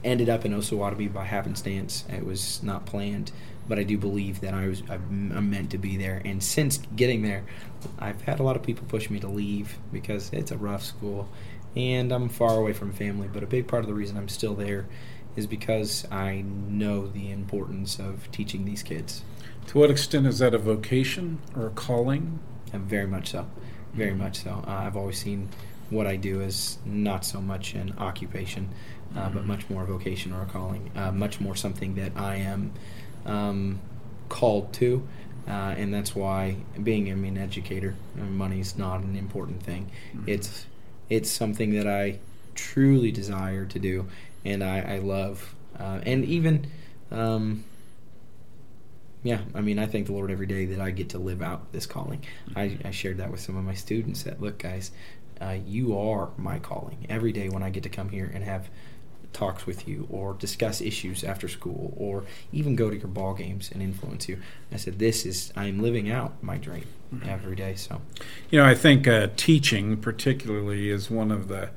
ended 0.04 0.30
up 0.30 0.46
in 0.46 0.54
Osawatomie 0.54 1.12
by 1.12 1.26
happenstance. 1.26 2.06
It 2.10 2.26
was 2.26 2.64
not 2.64 2.86
planned, 2.86 3.32
but 3.68 3.78
I 3.78 3.84
do 3.84 3.98
believe 3.98 4.40
that 4.42 4.54
I 4.54 4.68
was 4.68 4.82
I'm 4.90 5.50
meant 5.50 5.72
to 5.72 5.78
be 5.78 5.98
there. 5.98 6.22
And 6.24 6.42
since 6.42 6.78
getting 6.96 7.22
there, 7.22 7.44
I've 8.00 8.22
had 8.22 8.40
a 8.40 8.44
lot 8.44 8.56
of 8.56 8.64
people 8.64 8.86
push 8.88 9.10
me 9.10 9.20
to 9.20 9.28
leave 9.28 9.78
because 9.92 10.30
it's 10.32 10.52
a 10.52 10.58
rough 10.58 10.84
school, 10.84 11.28
and 11.76 12.12
I'm 12.14 12.30
far 12.30 12.58
away 12.58 12.72
from 12.72 12.94
family. 12.94 13.27
But 13.32 13.44
a 13.44 13.48
big 13.48 13.68
part 13.68 13.84
of 13.84 13.88
the 13.88 13.94
reason 13.94 14.18
I'm 14.18 14.30
still 14.30 14.56
there 14.56 14.86
is 15.36 15.48
because 15.48 16.06
I 16.12 16.46
know 16.46 17.08
the 17.08 17.32
importance 17.32 18.00
of 18.00 18.32
teaching 18.32 18.63
these 18.63 18.84
kids. 18.84 19.24
To 19.68 19.80
what 19.80 19.89
extent 19.89 20.27
is 20.27 20.39
that 20.39 20.54
a 20.54 20.58
vocation 20.58 21.39
or 21.56 21.68
a 21.68 21.72
calling? 21.72 22.39
And 22.72 22.84
very 22.84 23.08
much 23.08 23.32
so 23.32 23.48
very 23.94 24.14
much 24.14 24.44
so. 24.44 24.64
Uh, 24.68 24.72
I've 24.72 24.98
always 24.98 25.18
seen 25.18 25.50
what 25.90 26.08
I 26.08 26.16
do 26.16 26.42
as 26.42 26.78
not 26.86 27.26
so 27.26 27.42
much 27.42 27.74
an 27.74 27.94
occupation, 27.98 28.70
uh, 29.16 29.30
but 29.30 29.40
mm-hmm. 29.40 29.48
much 29.48 29.70
more 29.70 29.84
a 29.84 29.86
vocation 29.86 30.34
or 30.34 30.44
a 30.44 30.46
calling, 30.46 30.92
uh, 30.96 31.12
much 31.12 31.40
more 31.40 31.56
something 31.56 31.96
that 31.96 32.14
I 32.16 32.38
am 32.38 32.74
um, 33.26 33.80
called 34.30 34.74
to. 34.74 35.08
Uh, 35.48 35.76
and 35.78 35.94
that's 35.94 36.16
why 36.16 36.56
being 36.82 37.12
I 37.12 37.16
mean, 37.16 37.38
an 37.38 37.44
educator, 37.44 37.96
uh, 38.20 38.24
money's 38.24 38.78
not 38.78 39.02
an 39.02 39.16
important 39.16 39.62
thing. 39.62 39.92
Mm-hmm. 40.16 40.30
It's 40.30 40.66
it's 41.10 41.30
something 41.30 41.74
that 41.74 41.86
I 41.86 42.20
truly 42.56 43.12
desire 43.12 43.66
to 43.66 43.80
do, 43.80 44.08
and 44.46 44.64
I, 44.64 44.96
I 44.96 44.98
love. 45.00 45.54
Uh, 45.78 46.00
and 46.06 46.24
even 46.24 46.68
um, 47.12 47.66
yeah, 49.24 49.39
I 49.56 49.62
mean, 49.62 49.80
I 49.80 49.86
thank 49.86 50.08
the 50.08 50.13
Lord 50.13 50.32
every 50.32 50.46
day 50.46 50.65
that 50.65 50.80
I 50.82 50.92
get 50.92 51.10
to 51.10 51.18
live 51.18 51.42
out 51.42 51.72
this 51.72 51.86
calling. 51.86 52.24
I, 52.56 52.77
I 52.84 52.92
shared 52.92 53.18
that 53.18 53.32
with 53.32 53.39
some 53.39 53.56
of 53.56 53.63
my 53.63 53.74
students 53.74 54.24
that, 54.24 54.42
look, 54.42 54.60
guys, 54.60 54.92
uh, 55.42 55.58
you 55.65 55.98
are 55.98 56.30
my 56.38 56.60
calling. 56.60 57.06
Every 57.10 57.32
day 57.32 57.50
when 57.50 57.63
I 57.63 57.70
get 57.70 57.84
to 57.84 57.89
come 57.89 58.10
here 58.10 58.30
and 58.34 58.44
have 58.44 58.70
talks 59.32 59.65
with 59.65 59.88
you 59.88 60.08
or 60.12 60.34
discuss 60.34 60.80
issues 60.80 61.24
after 61.24 61.48
school 61.48 61.94
or 61.98 62.24
even 62.51 62.75
go 62.75 62.89
to 62.89 62.98
your 62.98 63.08
ball 63.08 63.34
games 63.34 63.70
and 63.74 63.82
influence 63.82 64.30
you. 64.30 64.39
I 64.72 64.77
said, 64.77 65.00
this 65.00 65.25
is, 65.25 65.51
I'm 65.56 65.82
living 65.82 66.12
out 66.12 66.42
my 66.44 66.58
dream 66.58 66.86
mm-hmm. 67.13 67.27
every 67.27 67.56
day. 67.56 67.75
So, 67.75 68.01
you 68.50 68.60
know, 68.60 68.65
I 68.65 68.75
think 68.75 69.08
uh, 69.08 69.30
teaching 69.36 69.98
particularly 69.98 70.89
is 70.89 71.10
one 71.10 71.32
of 71.32 71.48
the 71.48 71.72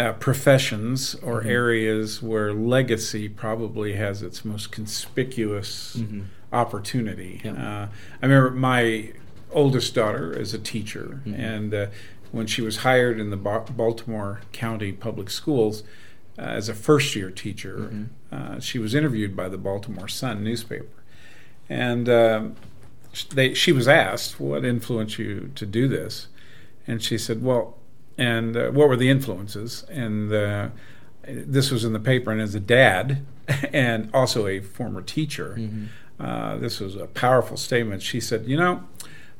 uh, 0.00 0.14
professions 0.14 1.14
or 1.16 1.40
mm-hmm. 1.40 1.50
areas 1.50 2.22
where 2.22 2.54
legacy 2.54 3.28
probably 3.28 3.94
has 3.94 4.22
its 4.22 4.44
most 4.44 4.72
conspicuous 4.72 5.96
mm-hmm. 5.96 6.22
opportunity. 6.52 7.42
Yeah. 7.44 7.52
Uh, 7.52 7.88
I 8.22 8.26
remember 8.26 8.50
my 8.52 9.12
oldest 9.50 9.94
daughter 9.94 10.32
is 10.32 10.54
a 10.54 10.58
teacher, 10.58 11.20
mm-hmm. 11.26 11.34
and 11.34 11.74
uh, 11.74 11.86
when 12.32 12.46
she 12.46 12.62
was 12.62 12.78
hired 12.78 13.20
in 13.20 13.28
the 13.28 13.36
ba- 13.36 13.66
Baltimore 13.70 14.40
County 14.52 14.90
Public 14.90 15.28
Schools 15.28 15.82
uh, 16.38 16.42
as 16.42 16.70
a 16.70 16.74
first 16.74 17.14
year 17.14 17.30
teacher, 17.30 17.90
mm-hmm. 17.92 18.04
uh, 18.34 18.58
she 18.58 18.78
was 18.78 18.94
interviewed 18.94 19.36
by 19.36 19.50
the 19.50 19.58
Baltimore 19.58 20.08
Sun 20.08 20.42
newspaper. 20.42 20.86
And 21.68 22.08
um, 22.08 22.56
they, 23.34 23.52
she 23.52 23.70
was 23.70 23.86
asked, 23.86 24.40
What 24.40 24.64
influenced 24.64 25.18
you 25.18 25.50
to 25.56 25.66
do 25.66 25.88
this? 25.88 26.28
And 26.86 27.02
she 27.02 27.18
said, 27.18 27.42
Well, 27.42 27.76
and 28.18 28.56
uh, 28.56 28.70
what 28.70 28.88
were 28.88 28.96
the 28.96 29.10
influences? 29.10 29.84
And 29.88 30.32
uh, 30.32 30.68
this 31.26 31.70
was 31.70 31.84
in 31.84 31.92
the 31.92 32.00
paper, 32.00 32.30
and 32.30 32.40
as 32.40 32.54
a 32.54 32.60
dad 32.60 33.24
and 33.72 34.10
also 34.12 34.46
a 34.46 34.60
former 34.60 35.02
teacher, 35.02 35.56
mm-hmm. 35.58 36.22
uh, 36.22 36.56
this 36.58 36.80
was 36.80 36.96
a 36.96 37.06
powerful 37.06 37.56
statement. 37.56 38.02
She 38.02 38.20
said, 38.20 38.46
You 38.46 38.56
know, 38.56 38.84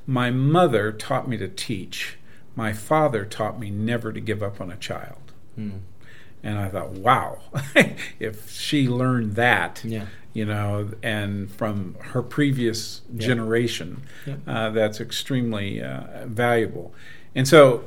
my 0.07 0.31
mother 0.31 0.93
taught 0.93 1.29
me 1.29 1.37
to 1.37 1.49
teach, 1.49 2.17
my 2.57 2.73
father 2.73 3.25
taught 3.25 3.59
me 3.59 3.71
never 3.71 4.13
to 4.13 4.21
give 4.21 4.43
up 4.43 4.61
on 4.61 4.71
a 4.71 4.77
child. 4.77 5.33
Mm. 5.59 5.81
And 6.43 6.59
I 6.59 6.69
thought, 6.69 6.91
wow, 6.91 7.41
if 8.19 8.51
she 8.51 8.89
learned 8.89 9.37
that, 9.37 9.83
yeah. 9.85 10.07
you 10.33 10.47
know, 10.47 10.91
and 11.03 11.51
from 11.51 11.97
her 12.01 12.23
previous 12.23 13.03
yeah. 13.13 13.27
generation, 13.27 14.03
yeah. 14.27 14.37
Uh, 14.47 14.71
that's 14.71 15.01
extremely 15.01 15.83
uh, 15.83 16.27
valuable. 16.27 16.95
And 17.35 17.47
so 17.47 17.85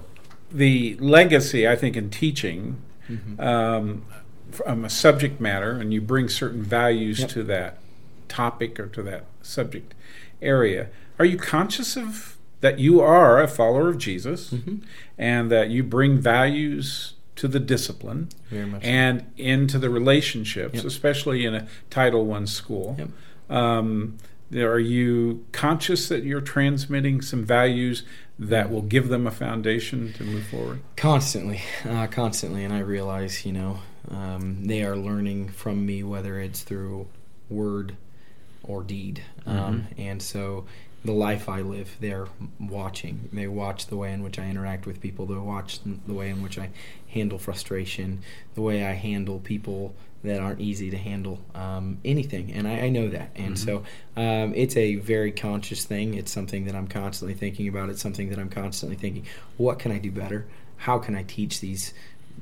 the 0.53 0.95
legacy, 0.99 1.67
I 1.67 1.75
think, 1.75 1.97
in 1.97 2.09
teaching 2.09 2.81
mm-hmm. 3.09 3.39
um, 3.41 4.05
from 4.51 4.85
a 4.85 4.89
subject 4.89 5.41
matter, 5.41 5.71
and 5.71 5.93
you 5.93 5.99
bring 5.99 6.29
certain 6.29 6.61
values 6.61 7.21
yep. 7.21 7.29
to 7.29 7.43
that 7.43 7.79
topic 8.27 8.79
or 8.79 8.87
to 8.87 9.01
that 9.03 9.25
subject 9.41 9.93
area. 10.41 10.89
Are 11.19 11.25
you 11.25 11.37
conscious 11.37 11.97
of 11.97 12.37
that 12.61 12.79
you 12.79 13.01
are 13.01 13.41
a 13.41 13.47
follower 13.47 13.89
of 13.89 13.97
Jesus 13.97 14.51
mm-hmm. 14.51 14.77
and 15.17 15.51
that 15.51 15.69
you 15.69 15.83
bring 15.83 16.17
values 16.17 17.13
to 17.35 17.47
the 17.47 17.59
discipline 17.59 18.29
and 18.51 19.21
so. 19.21 19.25
into 19.35 19.79
the 19.79 19.89
relationships, 19.89 20.75
yep. 20.75 20.85
especially 20.85 21.45
in 21.45 21.55
a 21.55 21.67
Title 21.89 22.25
One 22.25 22.47
school? 22.47 22.95
Yep. 22.97 23.09
Um, 23.49 24.17
are 24.53 24.79
you 24.79 25.45
conscious 25.51 26.07
that 26.09 26.23
you're 26.23 26.41
transmitting 26.41 27.21
some 27.21 27.43
values 27.43 28.03
that 28.39 28.71
will 28.71 28.81
give 28.81 29.09
them 29.09 29.27
a 29.27 29.31
foundation 29.31 30.13
to 30.13 30.23
move 30.23 30.45
forward? 30.47 30.81
Constantly, 30.95 31.61
uh, 31.87 32.07
constantly, 32.07 32.63
and 32.63 32.73
I 32.73 32.79
realize, 32.79 33.45
you 33.45 33.53
know, 33.53 33.79
um, 34.09 34.65
they 34.65 34.83
are 34.83 34.95
learning 34.95 35.49
from 35.49 35.85
me, 35.85 36.03
whether 36.03 36.39
it's 36.39 36.61
through 36.61 37.07
word 37.49 37.95
or 38.63 38.83
deed, 38.83 39.23
um, 39.45 39.57
mm-hmm. 39.83 40.01
and 40.01 40.21
so 40.21 40.65
the 41.05 41.11
life 41.11 41.49
I 41.49 41.61
live, 41.61 41.97
they're 41.99 42.27
watching. 42.59 43.29
They 43.33 43.47
watch 43.47 43.87
the 43.87 43.97
way 43.97 44.13
in 44.13 44.23
which 44.23 44.39
I 44.39 44.49
interact 44.49 44.85
with 44.85 45.01
people. 45.01 45.25
They 45.25 45.35
watch 45.35 45.79
the 45.83 46.13
way 46.13 46.29
in 46.29 46.41
which 46.41 46.57
I 46.57 46.69
handle 47.09 47.37
frustration, 47.37 48.21
the 48.55 48.61
way 48.61 48.85
I 48.85 48.93
handle 48.93 49.39
people 49.39 49.95
that 50.23 50.39
aren't 50.39 50.61
easy 50.61 50.89
to 50.89 50.97
handle 50.97 51.39
um, 51.53 51.97
anything, 52.05 52.53
and 52.53 52.65
I, 52.65 52.81
I, 52.81 52.89
know 52.89 53.09
that. 53.09 53.31
And 53.35 53.55
mm-hmm. 53.55 53.83
so 53.83 53.83
um, 54.15 54.53
it's 54.55 54.77
a 54.77 54.95
very 54.95 55.33
conscious 55.33 55.83
thing. 55.83 56.13
It's 56.13 56.31
something 56.31 56.63
that 56.65 56.75
I'm 56.75 56.87
constantly 56.87 57.33
thinking 57.33 57.67
about. 57.67 57.89
It's 57.89 58.01
something 58.01 58.29
that 58.29 58.39
I'm 58.39 58.49
constantly 58.49 58.95
thinking, 58.95 59.25
what 59.57 59.79
can 59.79 59.91
I 59.91 59.97
do 59.97 60.11
better? 60.11 60.45
How 60.77 60.97
can 60.97 61.15
I 61.15 61.23
teach 61.23 61.59
these 61.59 61.93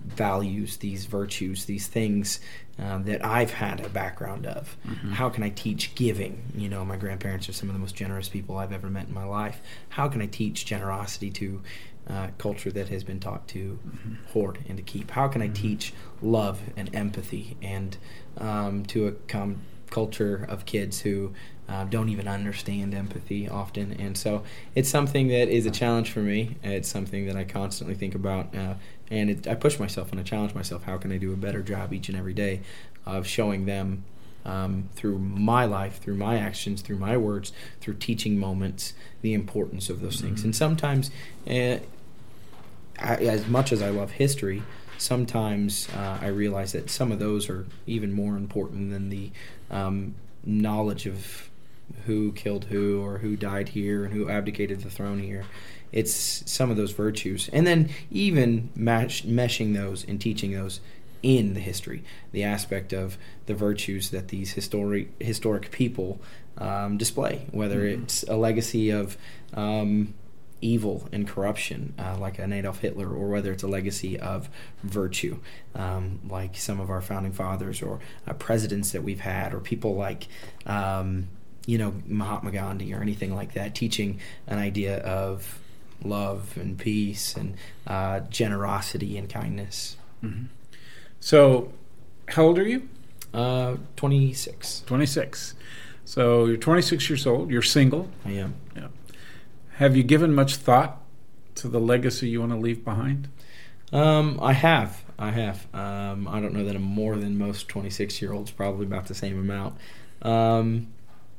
values, 0.05 0.77
these 0.77 1.05
virtues, 1.05 1.65
these 1.65 1.87
things 1.87 2.39
um, 2.79 3.03
that 3.03 3.23
I've 3.23 3.51
had 3.51 3.85
a 3.85 3.89
background 3.89 4.45
of? 4.45 4.77
Mm-hmm. 4.87 5.11
How 5.11 5.29
can 5.29 5.43
I 5.43 5.49
teach 5.49 5.95
giving? 5.95 6.43
You 6.55 6.69
know, 6.69 6.83
my 6.85 6.97
grandparents 6.97 7.47
are 7.49 7.53
some 7.53 7.69
of 7.69 7.73
the 7.73 7.79
most 7.79 7.95
generous 7.95 8.29
people 8.29 8.57
I've 8.57 8.73
ever 8.73 8.89
met 8.89 9.07
in 9.07 9.13
my 9.13 9.25
life. 9.25 9.61
How 9.89 10.07
can 10.07 10.21
I 10.21 10.25
teach 10.25 10.65
generosity 10.65 11.29
to 11.31 11.61
uh, 12.09 12.27
culture 12.37 12.71
that 12.71 12.89
has 12.89 13.03
been 13.03 13.19
taught 13.19 13.47
to 13.49 13.79
mm-hmm. 13.87 14.15
hoard 14.33 14.59
and 14.67 14.77
to 14.77 14.83
keep? 14.83 15.11
How 15.11 15.27
can 15.27 15.41
I 15.41 15.45
mm-hmm. 15.45 15.53
teach 15.53 15.93
love 16.21 16.59
and 16.75 16.93
empathy 16.95 17.57
and 17.61 17.97
um, 18.37 18.85
to 18.87 19.07
a 19.07 19.11
com- 19.11 19.61
culture 19.89 20.45
of 20.49 20.65
kids 20.65 21.01
who 21.01 21.33
uh, 21.69 21.83
don't 21.85 22.09
even 22.09 22.27
understand 22.27 22.93
empathy 22.93 23.47
often? 23.47 23.93
And 23.93 24.17
so 24.17 24.43
it's 24.75 24.89
something 24.89 25.27
that 25.27 25.49
is 25.49 25.65
a 25.65 25.71
challenge 25.71 26.11
for 26.11 26.21
me. 26.21 26.57
It's 26.63 26.89
something 26.89 27.27
that 27.27 27.35
I 27.35 27.43
constantly 27.43 27.95
think 27.95 28.15
about. 28.15 28.55
Uh, 28.55 28.73
and 29.11 29.29
it, 29.29 29.47
I 29.47 29.53
push 29.53 29.77
myself 29.77 30.09
and 30.11 30.19
I 30.19 30.23
challenge 30.23 30.55
myself. 30.55 30.83
How 30.83 30.97
can 30.97 31.11
I 31.11 31.17
do 31.17 31.33
a 31.33 31.37
better 31.37 31.61
job 31.61 31.93
each 31.93 32.09
and 32.09 32.17
every 32.17 32.33
day 32.33 32.61
of 33.05 33.27
showing 33.27 33.65
them 33.65 34.03
um, 34.45 34.89
through 34.95 35.19
my 35.19 35.65
life, 35.65 35.99
through 35.99 36.15
my 36.15 36.37
actions, 36.37 36.81
through 36.81 36.97
my 36.97 37.17
words, 37.17 37.51
through 37.79 37.95
teaching 37.95 38.39
moments, 38.39 38.93
the 39.21 39.33
importance 39.33 39.89
of 39.89 40.01
those 40.01 40.17
mm-hmm. 40.17 40.27
things. 40.27 40.43
And 40.43 40.55
sometimes, 40.55 41.11
uh, 41.47 41.77
I, 42.97 43.15
as 43.15 43.47
much 43.47 43.71
as 43.71 43.81
I 43.81 43.89
love 43.89 44.11
history, 44.11 44.63
sometimes 44.97 45.89
uh, 45.95 46.19
I 46.21 46.27
realize 46.27 46.71
that 46.71 46.89
some 46.89 47.11
of 47.11 47.19
those 47.19 47.49
are 47.49 47.65
even 47.85 48.13
more 48.13 48.37
important 48.37 48.91
than 48.91 49.09
the 49.09 49.31
um, 49.69 50.15
knowledge 50.45 51.05
of 51.05 51.49
who 52.05 52.31
killed 52.31 52.65
who 52.65 53.01
or 53.01 53.17
who 53.17 53.35
died 53.35 53.69
here 53.69 54.05
and 54.05 54.13
who 54.13 54.29
abdicated 54.29 54.81
the 54.81 54.89
throne 54.89 55.19
here. 55.19 55.45
It's 55.91 56.43
some 56.49 56.71
of 56.71 56.77
those 56.77 56.91
virtues. 56.91 57.49
And 57.51 57.65
then 57.67 57.89
even 58.09 58.69
mash, 58.75 59.23
meshing 59.23 59.73
those 59.73 60.03
and 60.03 60.19
teaching 60.19 60.51
those 60.51 60.79
in 61.23 61.53
the 61.53 61.59
history, 61.59 62.03
the 62.31 62.43
aspect 62.43 62.93
of 62.93 63.17
the 63.45 63.53
virtues 63.53 64.09
that 64.09 64.29
these 64.29 64.53
historic 64.53 65.09
historic 65.21 65.71
people 65.71 66.19
um, 66.57 66.97
display, 66.97 67.45
whether 67.51 67.81
mm-hmm. 67.81 68.03
it's 68.03 68.23
a 68.23 68.35
legacy 68.35 68.89
of 68.89 69.17
um, 69.53 70.13
evil 70.61 71.07
and 71.11 71.27
corruption, 71.27 71.93
uh, 71.97 72.17
like 72.17 72.39
an 72.39 72.53
Adolf 72.53 72.79
Hitler, 72.79 73.09
or 73.09 73.29
whether 73.29 73.51
it's 73.51 73.63
a 73.63 73.67
legacy 73.67 74.19
of 74.19 74.49
virtue, 74.83 75.39
um, 75.75 76.19
like 76.29 76.55
some 76.55 76.79
of 76.79 76.89
our 76.89 77.01
founding 77.01 77.33
fathers 77.33 77.81
or 77.81 77.99
uh, 78.27 78.33
presidents 78.33 78.91
that 78.91 79.03
we've 79.03 79.21
had, 79.21 79.53
or 79.53 79.59
people 79.59 79.95
like, 79.95 80.27
um, 80.65 81.27
you 81.65 81.77
know, 81.77 81.93
Mahatma 82.07 82.51
Gandhi 82.51 82.93
or 82.93 83.01
anything 83.01 83.35
like 83.35 83.53
that, 83.53 83.75
teaching 83.75 84.19
an 84.47 84.59
idea 84.59 84.97
of 84.99 85.59
love 86.03 86.57
and 86.57 86.77
peace 86.77 87.35
and 87.35 87.55
uh, 87.87 88.21
generosity 88.21 89.17
and 89.17 89.29
kindness. 89.29 89.97
Mm-hmm. 90.23 90.45
So, 91.19 91.71
how 92.29 92.43
old 92.45 92.59
are 92.59 92.67
you? 92.67 92.89
Uh, 93.33 93.77
26. 93.95 94.83
26. 94.85 95.55
So 96.03 96.45
you're 96.45 96.57
26 96.57 97.09
years 97.09 97.25
old. 97.25 97.49
You're 97.49 97.61
single. 97.61 98.09
I 98.25 98.31
am. 98.31 98.55
Yeah. 98.75 98.87
Have 99.75 99.95
you 99.95 100.03
given 100.03 100.33
much 100.33 100.57
thought 100.57 101.01
to 101.55 101.67
the 101.67 101.79
legacy 101.79 102.29
you 102.29 102.41
want 102.41 102.51
to 102.51 102.57
leave 102.57 102.83
behind? 102.83 103.29
Um, 103.93 104.39
I 104.41 104.53
have. 104.53 105.03
I 105.17 105.31
have. 105.31 105.67
Um, 105.73 106.27
I 106.27 106.41
don't 106.41 106.53
know 106.53 106.65
that 106.65 106.75
I'm 106.75 106.81
more 106.81 107.15
than 107.15 107.37
most 107.37 107.67
26 107.69 108.21
year 108.21 108.33
olds, 108.33 108.51
probably 108.51 108.85
about 108.85 109.07
the 109.07 109.15
same 109.15 109.39
amount. 109.39 109.75
Um, 110.21 110.87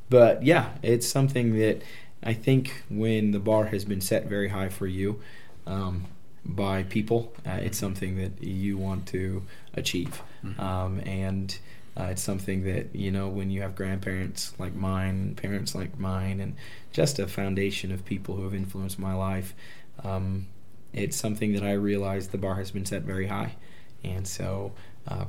but 0.09 0.43
yeah, 0.43 0.71
it's 0.83 1.07
something 1.07 1.59
that 1.59 1.83
I 2.23 2.35
think 2.35 2.85
when 2.89 3.33
the 3.33 3.41
bar 3.41 3.67
has 3.67 3.85
been 3.85 4.01
set 4.01 4.27
very 4.27 4.49
high 4.49 4.69
for 4.69 4.87
you 4.87 5.21
um, 5.67 6.05
by 6.45 6.85
people, 6.85 7.33
uh, 7.47 7.59
it's 7.63 7.79
something 7.79 8.17
that 8.17 8.43
you 8.43 8.79
want 8.79 9.07
to 9.09 9.43
achieve. 9.75 10.23
Mm-hmm. 10.45 10.61
Um, 10.61 11.01
and 11.01 11.59
uh, 11.97 12.05
it's 12.05 12.23
something 12.23 12.65
that, 12.65 12.95
you 12.95 13.11
know, 13.11 13.29
when 13.29 13.51
you 13.51 13.63
have 13.63 13.75
grandparents 13.75 14.55
like 14.59 14.75
mine, 14.75 15.35
parents 15.35 15.75
like 15.75 15.99
mine, 15.99 16.41
and 16.41 16.55
just 16.93 17.19
a 17.19 17.27
foundation 17.27 17.93
of 17.93 18.05
people 18.05 18.37
who 18.37 18.45
have 18.45 18.55
influenced 18.55 18.99
my 18.99 19.15
life, 19.15 19.55
um, 20.03 20.47
it's 20.93 21.17
something 21.17 21.53
that 21.53 21.63
I 21.63 21.73
realize 21.73 22.29
the 22.29 22.39
bar 22.39 22.55
has 22.57 22.71
been 22.71 22.87
set 22.87 23.03
very 23.03 23.27
high. 23.27 23.57
And 24.05 24.27
so, 24.27 24.73
uh, 25.07 25.27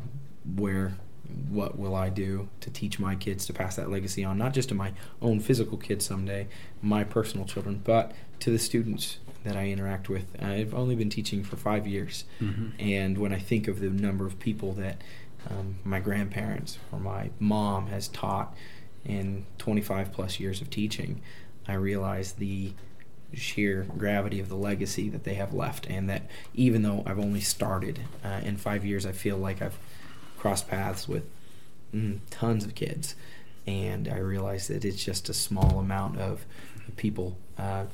where 0.55 0.95
what 1.49 1.77
will 1.77 1.95
I 1.95 2.09
do 2.09 2.49
to 2.59 2.69
teach 2.69 2.99
my 2.99 3.15
kids 3.15 3.45
to 3.45 3.53
pass 3.53 3.75
that 3.75 3.89
legacy 3.89 4.23
on, 4.23 4.37
not 4.37 4.53
just 4.53 4.69
to 4.69 4.75
my 4.75 4.93
own 5.21 5.39
physical 5.39 5.77
kids 5.77 6.05
someday, 6.05 6.47
my 6.81 7.03
personal 7.03 7.45
children, 7.45 7.81
but 7.83 8.11
to 8.41 8.51
the 8.51 8.59
students 8.59 9.17
that 9.43 9.55
I 9.55 9.67
interact 9.67 10.09
with. 10.09 10.25
I've 10.41 10.73
only 10.73 10.95
been 10.95 11.09
teaching 11.09 11.43
for 11.43 11.55
five 11.55 11.87
years, 11.87 12.25
mm-hmm. 12.39 12.69
and 12.79 13.17
when 13.17 13.33
I 13.33 13.39
think 13.39 13.67
of 13.67 13.79
the 13.79 13.89
number 13.89 14.25
of 14.25 14.39
people 14.39 14.73
that 14.73 15.01
um, 15.49 15.75
my 15.83 15.99
grandparents 15.99 16.77
or 16.91 16.99
my 16.99 17.29
mom 17.39 17.87
has 17.87 18.07
taught 18.07 18.55
in 19.05 19.45
25 19.57 20.11
plus 20.13 20.39
years 20.39 20.61
of 20.61 20.69
teaching, 20.69 21.21
I 21.67 21.73
realize 21.73 22.33
the 22.33 22.73
sheer 23.33 23.85
gravity 23.97 24.39
of 24.39 24.47
the 24.47 24.55
legacy 24.55 25.09
that 25.09 25.23
they 25.23 25.33
have 25.35 25.53
left, 25.53 25.87
and 25.87 26.09
that 26.09 26.29
even 26.53 26.83
though 26.83 27.03
I've 27.05 27.19
only 27.19 27.41
started 27.41 28.01
uh, 28.23 28.41
in 28.43 28.57
five 28.57 28.85
years, 28.85 29.05
I 29.05 29.11
feel 29.11 29.37
like 29.37 29.61
I've 29.61 29.77
crossed 30.43 30.67
paths 30.67 31.07
with 31.07 31.23
mm, 31.95 32.19
tons 32.29 32.65
of 32.65 32.75
kids, 32.75 33.15
and 33.65 34.09
I 34.09 34.17
realize 34.17 34.67
that 34.67 34.83
it's 34.83 35.01
just 35.01 35.29
a 35.29 35.33
small 35.33 35.79
amount 35.79 36.19
of 36.19 36.45
people 36.97 37.37
uh, 37.57 37.85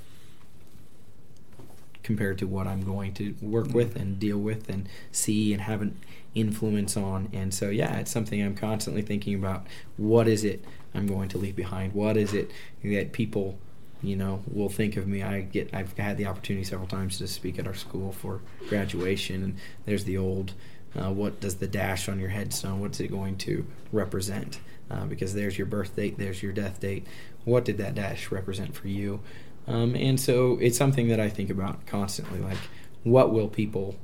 compared 2.02 2.40
to 2.40 2.48
what 2.48 2.66
I'm 2.66 2.82
going 2.82 3.14
to 3.14 3.36
work 3.40 3.72
with 3.72 3.96
and 3.96 4.18
deal 4.18 4.40
with 4.40 4.68
and 4.68 4.90
see 5.12 5.54
and 5.54 5.62
have 5.62 5.84
an 5.84 6.00
influence 6.34 6.98
on. 6.98 7.30
And 7.34 7.54
so, 7.54 7.70
yeah, 7.70 7.98
it's 7.98 8.10
something 8.10 8.42
I'm 8.42 8.56
constantly 8.56 9.04
thinking 9.04 9.36
about. 9.36 9.68
What 9.98 10.28
is 10.28 10.44
it 10.44 10.66
I'm 10.96 11.06
going 11.06 11.30
to 11.30 11.38
leave 11.38 11.56
behind? 11.56 11.94
What 11.94 12.18
is 12.18 12.34
it 12.34 12.50
that 12.84 13.12
people, 13.12 13.60
you 14.02 14.16
know, 14.16 14.42
will 14.52 14.70
think 14.70 14.98
of 14.98 15.06
me? 15.06 15.22
I 15.22 15.42
get, 15.42 15.72
I've 15.72 15.96
had 16.00 16.18
the 16.18 16.26
opportunity 16.26 16.64
several 16.64 16.88
times 16.88 17.20
to 17.20 17.28
speak 17.28 17.60
at 17.60 17.68
our 17.68 17.76
school 17.76 18.12
for 18.12 18.42
graduation, 18.70 19.44
and 19.44 19.58
there's 19.86 20.06
the 20.06 20.18
old 20.18 20.54
Uh, 20.96 21.12
what 21.12 21.40
does 21.40 21.56
the 21.56 21.68
dash 21.68 22.10
on 22.10 22.20
your 22.20 22.30
headstone? 22.30 22.80
What's 22.80 23.00
it 23.00 23.10
going 23.10 23.38
to 23.38 23.66
represent? 23.92 24.60
Uh, 24.90 25.06
because 25.06 25.34
there's 25.34 25.58
your 25.58 25.68
birth 25.68 25.96
date, 25.96 26.18
there's 26.18 26.42
your 26.42 26.52
death 26.52 26.80
date. 26.80 27.06
What 27.46 27.64
did 27.64 27.78
that 27.78 27.96
dash 27.96 28.32
represent 28.32 28.76
for 28.76 28.88
you? 28.88 29.20
Um, 29.68 29.96
and 29.96 30.20
so 30.20 30.58
it's 30.60 30.78
something 30.78 31.10
that 31.10 31.20
I 31.20 31.30
think 31.30 31.50
about 31.50 31.86
constantly. 31.86 32.40
Like, 32.40 32.58
what 33.04 33.32
will 33.32 33.48
people, 33.48 33.96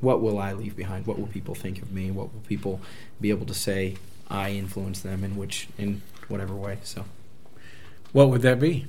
what 0.00 0.22
will 0.22 0.38
I 0.38 0.52
leave 0.52 0.76
behind? 0.76 1.06
What 1.06 1.18
will 1.18 1.26
people 1.26 1.56
think 1.56 1.82
of 1.82 1.92
me? 1.92 2.10
What 2.10 2.32
will 2.32 2.42
people 2.42 2.80
be 3.20 3.30
able 3.30 3.46
to 3.46 3.54
say 3.54 3.96
I 4.30 4.50
influenced 4.50 5.02
them 5.02 5.24
in 5.24 5.36
which, 5.36 5.68
in 5.76 6.02
whatever 6.28 6.54
way? 6.54 6.78
So, 6.84 7.04
what 8.12 8.28
would 8.28 8.42
that 8.42 8.60
be? 8.60 8.86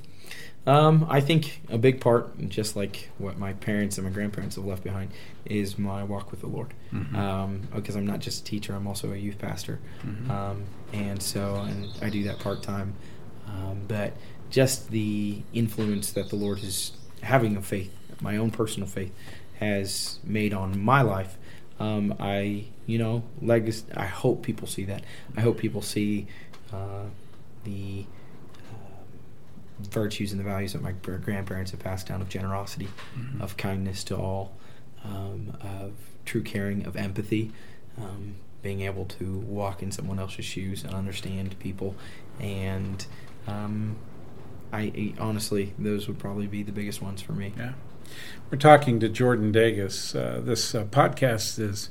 Um, 0.66 1.06
I 1.10 1.20
think 1.20 1.60
a 1.68 1.76
big 1.76 2.00
part, 2.00 2.48
just 2.48 2.74
like 2.74 3.10
what 3.18 3.38
my 3.38 3.52
parents 3.52 3.98
and 3.98 4.06
my 4.06 4.12
grandparents 4.12 4.56
have 4.56 4.64
left 4.64 4.82
behind, 4.82 5.10
is 5.44 5.78
my 5.78 6.02
walk 6.04 6.30
with 6.30 6.40
the 6.40 6.46
Lord. 6.46 6.72
Mm-hmm. 6.92 7.16
Um, 7.16 7.68
because 7.74 7.96
I'm 7.96 8.06
not 8.06 8.20
just 8.20 8.42
a 8.42 8.44
teacher; 8.44 8.74
I'm 8.74 8.86
also 8.86 9.12
a 9.12 9.16
youth 9.16 9.38
pastor, 9.38 9.78
mm-hmm. 10.04 10.30
um, 10.30 10.64
and 10.92 11.22
so 11.22 11.56
and 11.56 11.90
I 12.00 12.08
do 12.08 12.24
that 12.24 12.38
part 12.38 12.62
time. 12.62 12.94
Um, 13.46 13.82
but 13.86 14.14
just 14.48 14.90
the 14.90 15.42
influence 15.52 16.12
that 16.12 16.30
the 16.30 16.36
Lord 16.36 16.62
is 16.62 16.92
having 17.22 17.56
of 17.56 17.66
faith, 17.66 17.94
my 18.20 18.36
own 18.36 18.50
personal 18.50 18.88
faith, 18.88 19.12
has 19.58 20.18
made 20.24 20.54
on 20.54 20.80
my 20.80 21.02
life. 21.02 21.36
Um, 21.78 22.14
I, 22.20 22.66
you 22.86 22.98
know, 22.98 23.24
legacy. 23.42 23.84
I 23.94 24.06
hope 24.06 24.42
people 24.42 24.66
see 24.66 24.84
that. 24.84 25.04
I 25.36 25.40
hope 25.40 25.58
people 25.58 25.82
see 25.82 26.26
uh, 26.72 27.06
the 27.64 28.06
virtues 29.78 30.32
and 30.32 30.40
the 30.40 30.44
values 30.44 30.72
that 30.72 30.82
my 30.82 30.92
grandparents 30.92 31.70
have 31.72 31.80
passed 31.80 32.06
down 32.06 32.22
of 32.22 32.28
generosity, 32.28 32.88
mm-hmm. 33.18 33.40
of 33.40 33.56
kindness 33.56 34.04
to 34.04 34.16
all, 34.16 34.56
um, 35.04 35.56
of 35.60 35.92
true 36.24 36.42
caring, 36.42 36.86
of 36.86 36.96
empathy, 36.96 37.52
um, 37.98 38.36
being 38.62 38.82
able 38.82 39.04
to 39.04 39.38
walk 39.40 39.82
in 39.82 39.90
someone 39.90 40.18
else's 40.18 40.44
shoes 40.44 40.84
and 40.84 40.94
understand 40.94 41.58
people. 41.58 41.94
And 42.40 43.04
um, 43.46 43.96
I 44.72 45.14
honestly, 45.18 45.74
those 45.78 46.08
would 46.08 46.18
probably 46.18 46.46
be 46.46 46.62
the 46.62 46.72
biggest 46.72 47.02
ones 47.02 47.20
for 47.20 47.32
me. 47.32 47.52
Yeah. 47.56 47.72
We're 48.50 48.58
talking 48.58 49.00
to 49.00 49.08
Jordan 49.08 49.52
Dages. 49.52 50.14
Uh, 50.14 50.40
this 50.40 50.74
uh, 50.74 50.84
podcast 50.84 51.58
is 51.58 51.90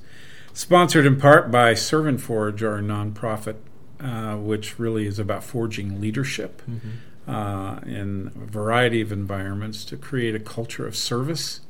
sponsored 0.53 1.05
in 1.05 1.19
part 1.19 1.51
by 1.51 1.73
Servant 1.73 2.21
Forge, 2.21 2.63
our 2.63 2.79
nonprofit, 2.79 3.55
uh, 3.99 4.37
which 4.37 4.79
really 4.79 5.05
is 5.05 5.19
about 5.19 5.43
forging 5.43 5.99
leadership. 5.99 6.61
Mm-hmm 6.61 6.89
uh, 7.27 7.79
in 7.85 8.31
a 8.35 8.45
variety 8.45 9.01
of 9.01 9.11
environments 9.11 9.85
to 9.85 9.97
create 9.97 10.35
a 10.35 10.39
culture 10.39 10.85
of 10.85 10.95
service 10.95 11.61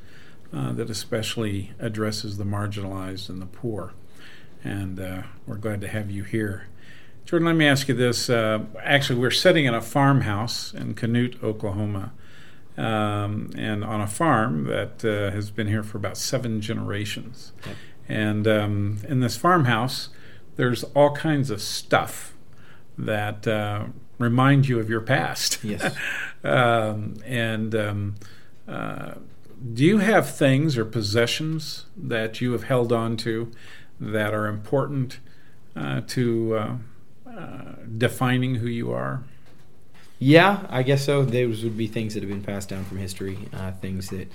uh, 0.54 0.72
that 0.74 0.90
especially 0.90 1.72
addresses 1.80 2.38
the 2.38 2.44
marginalized 2.44 3.30
and 3.30 3.42
the 3.42 3.46
poor. 3.46 3.94
And 4.64 5.00
uh, 5.00 5.24
we're 5.46 5.58
glad 5.58 5.82
to 5.82 5.88
have 5.88 6.10
you 6.10 6.24
here. 6.24 6.68
Jordan, 7.26 7.46
let 7.48 7.56
me 7.56 7.68
ask 7.68 7.88
you 7.88 7.94
this. 7.94 8.30
Uh, 8.30 8.66
actually, 8.82 9.20
we're 9.20 9.32
sitting 9.32 9.66
in 9.66 9.74
a 9.74 9.82
farmhouse 9.82 10.74
in 10.74 10.94
Canute, 10.94 11.42
Oklahoma, 11.42 12.12
um, 12.78 13.52
and 13.58 13.84
on 13.84 14.02
a 14.02 14.08
farm 14.08 14.66
that 14.66 15.06
uh, 15.06 15.34
has 15.34 15.52
been 15.52 15.68
here 15.68 15.84
for 15.84 15.98
about 15.98 16.18
seven 16.18 16.60
generations. 16.62 17.54
And 18.10 18.48
um, 18.48 18.98
in 19.08 19.22
this 19.22 19.38
farmhouse, 19.38 20.10
there's 20.56 20.84
all 20.96 21.16
kinds 21.16 21.50
of 21.50 21.62
stuff 21.62 22.36
that 22.98 23.48
uh, 23.48 23.86
remind 24.17 24.67
you 24.67 24.79
of 24.79 24.89
your 24.89 25.01
past. 25.01 25.63
Yes. 25.63 25.96
um, 26.43 27.15
and 27.25 27.75
um, 27.75 28.15
uh, 28.67 29.13
do 29.74 29.84
you 29.84 30.00
have 30.00 30.29
things 30.29 30.77
or 30.77 30.86
possessions 30.86 31.86
that 31.96 32.41
you 32.41 32.51
have 32.51 32.63
held 32.63 32.91
on 32.91 33.17
to 33.17 33.51
that 34.00 34.34
are 34.34 34.48
important 34.48 35.20
uh, 35.75 36.01
to 36.08 36.55
uh, 36.55 36.75
uh, 37.29 37.62
defining 37.98 38.55
who 38.55 38.67
you 38.67 38.91
are? 38.91 39.24
Yeah, 40.20 40.65
I 40.70 40.84
guess 40.84 41.03
so. 41.05 41.24
Those 41.25 41.63
would 41.63 41.77
be 41.77 41.88
things 41.88 42.13
that 42.13 42.24
have 42.24 42.29
been 42.29 42.43
passed 42.43 42.70
down 42.70 42.86
from 42.86 42.98
history, 42.98 43.38
uh, 43.53 43.72
things 43.72 44.10
that. 44.10 44.32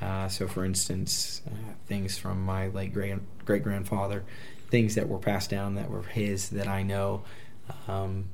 Uh, 0.00 0.28
so, 0.28 0.48
for 0.48 0.64
instance, 0.64 1.42
things 1.86 2.16
from 2.16 2.42
my 2.42 2.68
late 2.68 2.94
great 2.94 3.18
great 3.44 3.62
grandfather, 3.62 4.24
things 4.70 4.94
that 4.94 5.06
were 5.06 5.18
passed 5.18 5.50
down 5.50 5.74
that 5.74 5.90
were 5.90 6.02
his 6.04 6.48
that 6.50 6.66
I 6.66 6.82
know, 6.82 7.22
um, 7.86 8.24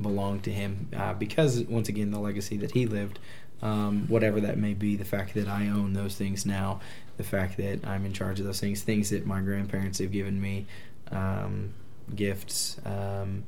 belong 0.00 0.40
to 0.40 0.50
him 0.50 0.88
uh, 0.96 1.14
because 1.14 1.60
once 1.64 1.88
again 1.88 2.10
the 2.10 2.18
legacy 2.18 2.56
that 2.56 2.72
he 2.72 2.86
lived 2.86 3.18
um, 3.62 4.06
whatever 4.08 4.40
that 4.40 4.56
may 4.56 4.74
be 4.74 4.96
the 4.96 5.04
fact 5.04 5.34
that 5.34 5.48
i 5.48 5.68
own 5.68 5.92
those 5.92 6.16
things 6.16 6.46
now 6.46 6.80
the 7.16 7.24
fact 7.24 7.56
that 7.56 7.86
i'm 7.86 8.04
in 8.04 8.12
charge 8.12 8.40
of 8.40 8.46
those 8.46 8.60
things 8.60 8.82
things 8.82 9.10
that 9.10 9.26
my 9.26 9.40
grandparents 9.40 9.98
have 9.98 10.12
given 10.12 10.40
me 10.40 10.66
um, 11.10 11.72
gifts 12.14 12.80
um, 12.84 13.44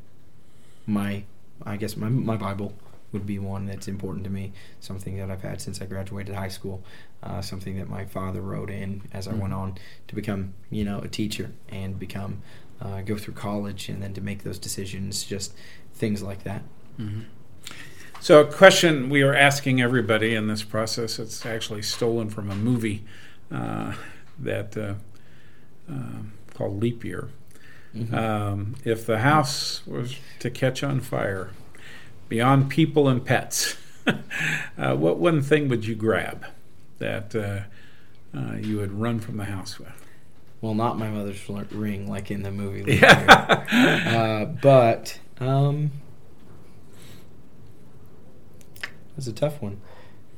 my 0.87 1.23
i 1.65 1.77
guess 1.77 1.97
my, 1.97 2.09
my 2.09 2.37
bible 2.37 2.75
would 3.13 3.27
be 3.27 3.39
one 3.39 3.67
that's 3.67 3.89
important 3.89 4.25
to 4.25 4.31
me 4.31 4.53
something 4.81 5.17
that 5.19 5.31
i've 5.31 5.43
had 5.43 5.61
since 5.61 5.81
i 5.81 5.87
graduated 5.87 6.35
high 6.35 6.49
school 6.49 6.83
uh, 7.23 7.41
something 7.41 7.79
that 7.79 7.89
my 7.89 8.05
father 8.05 8.41
wrote 8.41 8.71
in 8.71 9.03
as 9.13 9.29
i 9.29 9.31
mm-hmm. 9.31 9.43
went 9.43 9.55
on 9.55 9.75
to 10.09 10.15
become 10.15 10.53
you 10.71 10.85
know 10.85 10.99
a 11.01 11.09
teacher 11.09 11.51
and 11.69 11.99
become 11.99 12.43
uh, 12.83 13.01
go 13.03 13.17
through 13.17 13.35
college 13.35 13.89
and 13.89 14.03
then 14.03 14.13
to 14.13 14.21
make 14.21 14.43
those 14.43 14.59
decisions 14.59 15.23
just 15.23 15.55
things 16.03 16.21
like 16.21 16.43
that. 16.43 16.63
Mm-hmm. 16.99 17.21
So, 18.19 18.41
a 18.41 18.45
question 18.45 19.09
we 19.09 19.23
are 19.23 19.35
asking 19.35 19.81
everybody 19.81 20.35
in 20.35 20.49
this 20.49 20.65
process, 20.65 21.21
it's 21.21 21.47
actually 21.47 21.83
stolen 21.83 22.29
from 22.29 22.51
a 22.51 22.57
movie 22.57 23.05
uh, 23.53 23.95
that 24.37 24.77
uh, 24.77 24.95
uh, 25.89 26.23
called 26.55 26.83
Leap 26.83 27.05
Year. 27.05 27.29
Mm-hmm. 27.95 28.15
Um, 28.15 28.75
if 28.85 29.07
the 29.07 29.21
house 29.21 29.87
was 29.87 30.17
to 30.41 30.51
catch 30.51 30.83
on 30.83 30.99
fire, 30.99 31.51
beyond 32.29 32.69
people 32.69 33.07
and 33.09 33.25
pets, 33.25 33.77
uh, 34.77 34.97
what 34.97 35.19
one 35.19 35.41
thing 35.41 35.69
would 35.69 35.87
you 35.87 35.95
grab 35.95 36.47
that 36.99 37.33
uh, 37.37 38.37
uh, 38.37 38.57
you 38.57 38.79
would 38.79 38.91
run 38.91 39.21
from 39.21 39.37
the 39.37 39.45
house 39.45 39.79
with? 39.79 40.03
Well, 40.61 40.75
not 40.75 40.97
my 40.99 41.11
mother's 41.11 41.49
ring, 41.73 42.09
like 42.09 42.31
in 42.33 42.43
the 42.43 42.51
movie. 42.51 42.99
Yeah. 43.03 44.45
but 44.63 45.19
um, 45.43 45.91
that's 49.17 49.27
a 49.27 49.33
tough 49.33 49.61
one. 49.61 49.81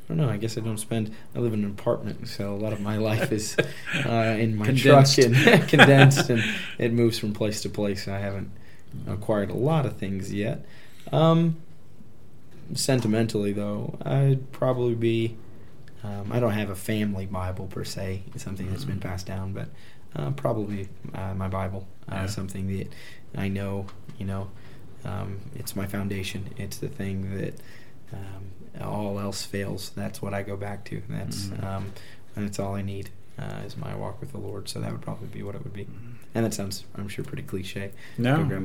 I 0.05 0.09
don't 0.09 0.17
know. 0.19 0.29
I 0.29 0.37
guess 0.37 0.59
I 0.59 0.61
don't 0.61 0.79
spend. 0.79 1.15
I 1.35 1.39
live 1.39 1.55
in 1.55 1.65
an 1.65 1.71
apartment, 1.71 2.29
so 2.29 2.53
a 2.53 2.57
lot 2.57 2.73
of 2.73 2.81
my 2.81 2.99
life 2.99 3.33
is 3.33 3.57
uh, 4.07 4.37
in 4.39 4.57
my 4.57 4.67
condensed. 4.67 5.15
truck 5.17 5.27
and 5.27 5.69
condensed, 5.69 6.29
and 6.29 6.43
it 6.79 6.93
moves 6.93 7.19
from 7.19 7.33
place 7.33 7.63
to 7.63 7.69
place. 7.71 8.07
I 8.07 8.19
haven't 8.19 8.51
acquired 9.07 9.51
a 9.51 9.55
lot 9.55 9.87
of 9.87 9.97
things 9.97 10.33
yet. 10.33 10.67
Um, 11.11 11.57
sentimentally, 12.75 13.53
though, 13.53 13.97
I'd 14.05 14.53
probably 14.53 14.95
be. 14.95 15.37
Um, 16.03 16.31
I 16.33 16.39
don't 16.39 16.53
have 16.53 16.69
a 16.69 16.75
family 16.75 17.25
Bible 17.25 17.67
per 17.67 17.83
se. 17.83 18.25
It's 18.35 18.45
something 18.45 18.69
that's 18.69 18.85
been 18.85 19.01
passed 19.01 19.25
down, 19.25 19.55
but 19.55 19.69
uh, 20.15 20.33
probably 20.33 20.89
uh, 21.15 21.33
my 21.33 21.49
Bible. 21.49 21.89
Uh, 22.11 22.17
yeah. 22.17 22.27
Something 22.27 22.67
that 22.77 22.93
I 23.35 23.49
know, 23.49 23.87
you 24.19 24.27
know, 24.27 24.51
um, 25.05 25.41
it's 25.55 25.77
my 25.77 25.87
foundation. 25.87 26.51
It's 26.57 26.79
the 26.79 26.89
thing 26.89 27.37
that 27.37 27.55
um, 28.13 28.83
all 28.83 29.19
else 29.19 29.45
fails. 29.45 29.91
That's 29.91 30.23
what 30.23 30.35
I 30.35 30.43
go 30.43 30.57
back 30.57 30.85
to. 30.87 31.03
That's 31.09 31.47
mm-hmm. 31.47 31.65
um, 31.65 31.93
and 32.37 32.45
it's 32.47 32.59
all 32.59 32.75
I 32.75 32.83
need 32.83 33.11
uh, 33.39 33.63
is 33.67 33.77
my 33.77 33.95
walk 33.95 34.21
with 34.21 34.33
the 34.33 34.39
Lord. 34.39 34.69
So 34.69 34.81
that 34.81 34.91
would 34.93 35.03
probably 35.03 35.29
be 35.29 35.43
what 35.43 35.55
it 35.55 35.63
would 35.63 35.73
be. 35.73 35.85
Mm-hmm. 35.85 36.11
And 36.35 36.45
that 36.45 36.55
sounds, 36.55 36.85
I'm 36.97 37.09
sure, 37.09 37.25
pretty 37.25 37.45
cliche. 37.45 37.93
No, 38.19 38.43
no, 38.43 38.59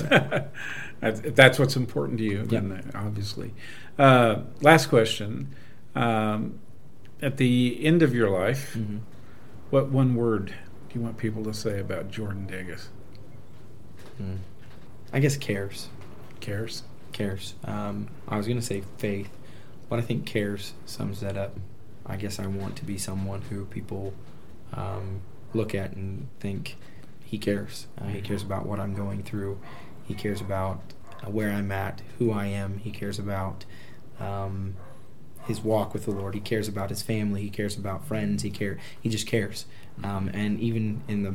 that's, 1.00 1.20
that's 1.20 1.58
what's 1.58 1.76
important 1.76 2.18
to 2.18 2.24
you. 2.24 2.44
Then, 2.44 2.82
yep. 2.86 2.94
obviously. 2.94 3.52
Uh, 3.98 4.42
last 4.62 4.86
question: 4.86 5.54
um, 5.94 6.58
At 7.20 7.36
the 7.36 7.84
end 7.84 8.02
of 8.02 8.14
your 8.14 8.30
life, 8.30 8.74
mm-hmm. 8.74 8.98
what 9.68 9.88
one 9.88 10.14
word 10.14 10.54
do 10.88 10.98
you 10.98 11.04
want 11.04 11.18
people 11.18 11.44
to 11.44 11.52
say 11.52 11.80
about 11.80 12.10
Jordan 12.10 12.46
Dages? 12.50 12.86
Mm. 14.20 14.38
I 15.12 15.20
guess 15.20 15.36
cares. 15.36 15.88
Cares. 16.40 16.82
Cares. 17.12 17.54
Um, 17.64 18.08
I 18.26 18.36
was 18.36 18.48
gonna 18.48 18.62
say 18.62 18.82
faith, 18.98 19.30
but 19.88 19.98
I 19.98 20.02
think 20.02 20.26
cares 20.26 20.72
sums 20.86 21.20
that 21.20 21.36
up. 21.36 21.56
I 22.06 22.16
guess 22.16 22.38
I 22.38 22.46
want 22.46 22.76
to 22.76 22.84
be 22.84 22.98
someone 22.98 23.42
who 23.42 23.66
people 23.66 24.14
um, 24.72 25.20
look 25.54 25.74
at 25.74 25.92
and 25.92 26.28
think 26.40 26.76
he 27.24 27.38
cares. 27.38 27.86
Uh, 28.00 28.06
he 28.06 28.20
cares 28.20 28.42
about 28.42 28.66
what 28.66 28.80
I'm 28.80 28.94
going 28.94 29.22
through. 29.22 29.60
He 30.04 30.14
cares 30.14 30.40
about 30.40 30.80
uh, 31.24 31.30
where 31.30 31.50
I'm 31.50 31.70
at, 31.70 32.02
who 32.18 32.32
I 32.32 32.46
am. 32.46 32.78
He 32.78 32.90
cares 32.90 33.18
about 33.18 33.64
um, 34.18 34.76
his 35.46 35.60
walk 35.60 35.92
with 35.92 36.04
the 36.04 36.10
Lord. 36.10 36.34
He 36.34 36.40
cares 36.40 36.68
about 36.68 36.90
his 36.90 37.02
family. 37.02 37.42
He 37.42 37.50
cares 37.50 37.76
about 37.76 38.06
friends. 38.06 38.42
He 38.42 38.50
care. 38.50 38.78
He 39.00 39.08
just 39.08 39.26
cares. 39.26 39.66
Um, 40.02 40.30
and 40.32 40.58
even 40.60 41.02
in 41.08 41.22
the 41.22 41.34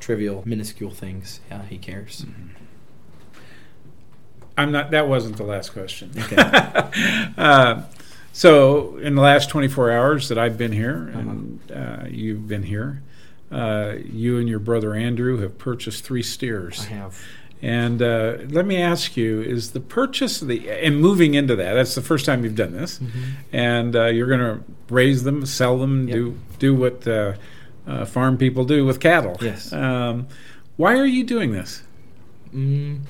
trivial, 0.00 0.42
minuscule 0.46 0.90
things, 0.90 1.40
yeah, 1.50 1.62
he 1.64 1.78
cares. 1.78 2.22
Mm-hmm. 2.22 2.67
I'm 4.58 4.72
not. 4.72 4.90
That 4.90 5.08
wasn't 5.08 5.36
the 5.36 5.44
last 5.44 5.72
question. 5.72 6.10
Okay. 6.18 6.36
uh, 7.38 7.82
so, 8.32 8.96
in 8.98 9.14
the 9.14 9.22
last 9.22 9.48
24 9.50 9.90
hours 9.90 10.28
that 10.28 10.38
I've 10.38 10.58
been 10.58 10.72
here, 10.72 11.10
uh-huh. 11.10 11.20
and 11.20 11.72
uh, 11.72 12.04
you've 12.08 12.46
been 12.46 12.64
here, 12.64 13.02
uh, 13.50 13.94
you 14.04 14.38
and 14.38 14.48
your 14.48 14.58
brother 14.58 14.94
Andrew 14.94 15.38
have 15.38 15.58
purchased 15.58 16.04
three 16.04 16.22
steers. 16.22 16.80
I 16.80 16.94
have. 16.94 17.20
And 17.60 18.00
uh, 18.02 18.36
let 18.50 18.66
me 18.66 18.76
ask 18.80 19.16
you: 19.16 19.40
Is 19.42 19.72
the 19.72 19.80
purchase 19.80 20.42
of 20.42 20.48
the 20.48 20.70
and 20.70 21.00
moving 21.00 21.34
into 21.34 21.56
that—that's 21.56 21.94
the 21.94 22.02
first 22.02 22.26
time 22.26 22.44
you've 22.44 22.54
done 22.54 22.72
this, 22.72 22.98
Mm-hmm. 22.98 23.20
and 23.52 23.96
uh, 23.96 24.04
you're 24.06 24.28
going 24.28 24.40
to 24.40 24.60
raise 24.90 25.24
them, 25.24 25.44
sell 25.46 25.78
them, 25.78 26.06
Yep. 26.08 26.14
do 26.14 26.38
do 26.58 26.74
what 26.74 27.06
uh, 27.08 27.32
uh, 27.86 28.04
farm 28.04 28.36
people 28.38 28.64
do 28.64 28.84
with 28.84 29.00
cattle. 29.00 29.36
Yes. 29.40 29.72
Um, 29.72 30.28
why 30.76 30.96
are 30.98 31.06
you 31.06 31.24
doing 31.24 31.50
this? 31.52 31.82
Mm, 32.54 33.00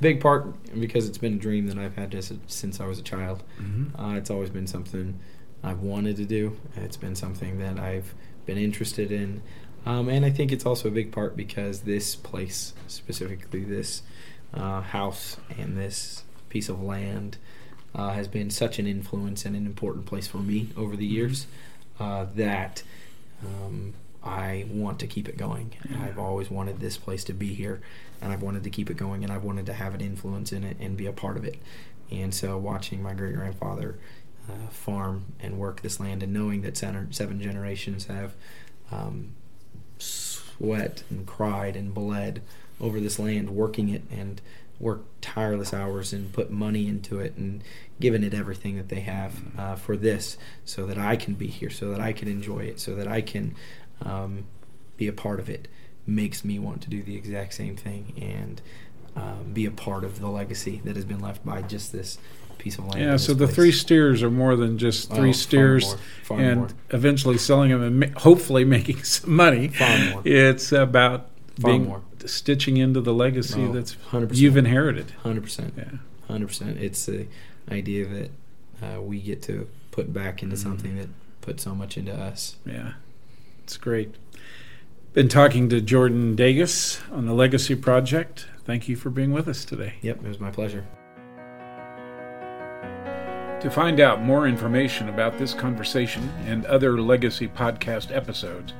big 0.00 0.20
part 0.20 0.54
because 0.78 1.08
it's 1.08 1.18
been 1.18 1.34
a 1.34 1.38
dream 1.38 1.66
that 1.68 1.78
I've 1.78 1.96
had 1.96 2.14
since 2.46 2.80
I 2.80 2.86
was 2.86 2.98
a 2.98 3.02
child. 3.02 3.42
Uh, 3.98 4.14
it's 4.16 4.30
always 4.30 4.50
been 4.50 4.66
something 4.66 5.18
I've 5.62 5.80
wanted 5.80 6.16
to 6.16 6.24
do. 6.24 6.56
It's 6.76 6.96
been 6.96 7.14
something 7.14 7.58
that 7.58 7.78
I've 7.78 8.14
been 8.44 8.58
interested 8.58 9.10
in. 9.10 9.42
Um, 9.84 10.08
and 10.08 10.24
I 10.24 10.30
think 10.30 10.52
it's 10.52 10.66
also 10.66 10.88
a 10.88 10.90
big 10.90 11.12
part 11.12 11.36
because 11.36 11.80
this 11.80 12.16
place, 12.16 12.74
specifically 12.88 13.64
this 13.64 14.02
uh, 14.52 14.80
house 14.80 15.36
and 15.56 15.76
this 15.76 16.24
piece 16.48 16.68
of 16.68 16.82
land, 16.82 17.38
uh, 17.94 18.10
has 18.10 18.28
been 18.28 18.50
such 18.50 18.78
an 18.78 18.86
influence 18.86 19.44
and 19.44 19.56
an 19.56 19.64
important 19.64 20.04
place 20.06 20.26
for 20.26 20.38
me 20.38 20.68
over 20.76 20.96
the 20.96 21.06
years 21.06 21.46
uh, 21.98 22.26
that 22.34 22.82
um, 23.44 23.94
I 24.26 24.66
want 24.68 24.98
to 25.00 25.06
keep 25.06 25.28
it 25.28 25.36
going. 25.36 25.74
I've 26.02 26.18
always 26.18 26.50
wanted 26.50 26.80
this 26.80 26.96
place 26.96 27.22
to 27.24 27.32
be 27.32 27.54
here, 27.54 27.80
and 28.20 28.32
I've 28.32 28.42
wanted 28.42 28.64
to 28.64 28.70
keep 28.70 28.90
it 28.90 28.96
going, 28.96 29.22
and 29.22 29.32
I've 29.32 29.44
wanted 29.44 29.66
to 29.66 29.72
have 29.72 29.94
an 29.94 30.00
influence 30.00 30.52
in 30.52 30.64
it 30.64 30.76
and 30.80 30.96
be 30.96 31.06
a 31.06 31.12
part 31.12 31.36
of 31.36 31.44
it. 31.44 31.56
And 32.10 32.34
so, 32.34 32.58
watching 32.58 33.02
my 33.02 33.14
great 33.14 33.34
grandfather 33.34 33.98
uh, 34.48 34.68
farm 34.70 35.26
and 35.40 35.58
work 35.58 35.82
this 35.82 36.00
land, 36.00 36.22
and 36.22 36.32
knowing 36.32 36.62
that 36.62 36.76
seven, 36.76 37.12
seven 37.12 37.40
generations 37.40 38.06
have 38.06 38.34
um, 38.90 39.34
sweat 39.98 41.04
and 41.08 41.26
cried 41.26 41.76
and 41.76 41.94
bled 41.94 42.42
over 42.80 43.00
this 43.00 43.18
land, 43.18 43.50
working 43.50 43.88
it 43.88 44.02
and 44.10 44.40
worked 44.78 45.22
tireless 45.22 45.72
hours 45.72 46.12
and 46.12 46.32
put 46.32 46.50
money 46.50 46.86
into 46.86 47.18
it 47.18 47.34
and 47.36 47.64
given 47.98 48.22
it 48.22 48.34
everything 48.34 48.76
that 48.76 48.90
they 48.90 49.00
have 49.00 49.40
uh, 49.58 49.74
for 49.74 49.96
this, 49.96 50.36
so 50.64 50.84
that 50.86 50.98
I 50.98 51.16
can 51.16 51.34
be 51.34 51.46
here, 51.46 51.70
so 51.70 51.90
that 51.90 52.00
I 52.00 52.12
can 52.12 52.28
enjoy 52.28 52.60
it, 52.60 52.78
so 52.80 52.94
that 52.94 53.08
I 53.08 53.20
can 53.20 53.54
um, 54.04 54.44
be 54.96 55.06
a 55.08 55.12
part 55.12 55.40
of 55.40 55.48
it, 55.48 55.68
makes 56.06 56.44
me 56.44 56.58
want 56.58 56.82
to 56.82 56.90
do 56.90 57.02
the 57.02 57.16
exact 57.16 57.54
same 57.54 57.76
thing 57.76 58.12
and 58.20 58.60
um, 59.16 59.52
be 59.52 59.64
a 59.66 59.70
part 59.70 60.04
of 60.04 60.20
the 60.20 60.28
legacy 60.28 60.80
that 60.84 60.94
has 60.96 61.04
been 61.04 61.20
left 61.20 61.44
by 61.44 61.62
just 61.62 61.92
this 61.92 62.18
piece 62.58 62.78
of 62.78 62.84
land. 62.86 63.00
Yeah, 63.00 63.16
so 63.16 63.32
the 63.34 63.44
place. 63.46 63.54
three 63.56 63.72
steers 63.72 64.22
are 64.22 64.30
more 64.30 64.56
than 64.56 64.78
just 64.78 65.10
Oh, 65.12 65.16
three 65.16 65.32
far 65.32 65.38
steers 65.40 65.86
more, 65.86 65.96
far 66.22 66.40
and 66.40 66.56
more. 66.60 66.68
eventually 66.90 67.38
selling 67.38 67.70
them 67.70 67.82
and 67.82 68.00
ma- 68.00 68.20
hopefully 68.20 68.64
making 68.76 69.02
some 69.04 69.32
money. 69.34 69.68
Far 69.68 69.98
more. 70.10 70.22
It's 70.24 70.72
about 70.72 71.28
Far 71.60 71.70
being 71.72 71.84
more. 71.86 72.02
stitching 72.24 72.76
into 72.76 73.00
the 73.00 73.12
legacy 73.14 73.62
Oh, 73.64 73.72
that's 73.72 73.94
100%. 74.10 74.36
you've 74.36 74.56
inherited. 74.56 75.10
Hundred 75.22 75.42
percent. 75.44 75.74
Yeah. 75.76 75.84
Hundred 76.28 76.48
percent. 76.48 76.78
It's 76.78 77.06
the 77.06 77.26
idea 77.70 78.06
that 78.06 78.30
uh, 78.96 79.00
we 79.00 79.20
get 79.20 79.42
to 79.44 79.68
put 79.90 80.12
back 80.12 80.42
into 80.42 80.56
Mm-hmm. 80.56 80.62
something 80.70 80.96
that 80.98 81.08
put 81.40 81.60
so 81.60 81.74
much 81.74 81.96
into 81.96 82.12
us. 82.14 82.56
Yeah, 82.66 82.92
it's 83.66 83.78
great. 83.78 84.14
Been 85.12 85.26
talking 85.26 85.68
to 85.70 85.80
Jordan 85.80 86.36
Dages 86.36 87.00
on 87.12 87.26
the 87.26 87.32
Legacy 87.32 87.74
Project. 87.74 88.46
Thank 88.64 88.86
you 88.86 88.94
for 88.94 89.10
being 89.10 89.32
with 89.32 89.48
us 89.48 89.64
today. 89.64 89.94
Yep, 90.02 90.18
it 90.24 90.28
was 90.28 90.38
my 90.38 90.52
pleasure. 90.52 90.86
To 93.60 93.68
find 93.68 93.98
out 93.98 94.22
more 94.22 94.46
information 94.46 95.08
about 95.08 95.36
this 95.36 95.52
conversation 95.52 96.28
and 96.46 96.64
other 96.66 97.00
Legacy 97.00 97.48
podcast 97.48 98.14
episodes, 98.14 98.72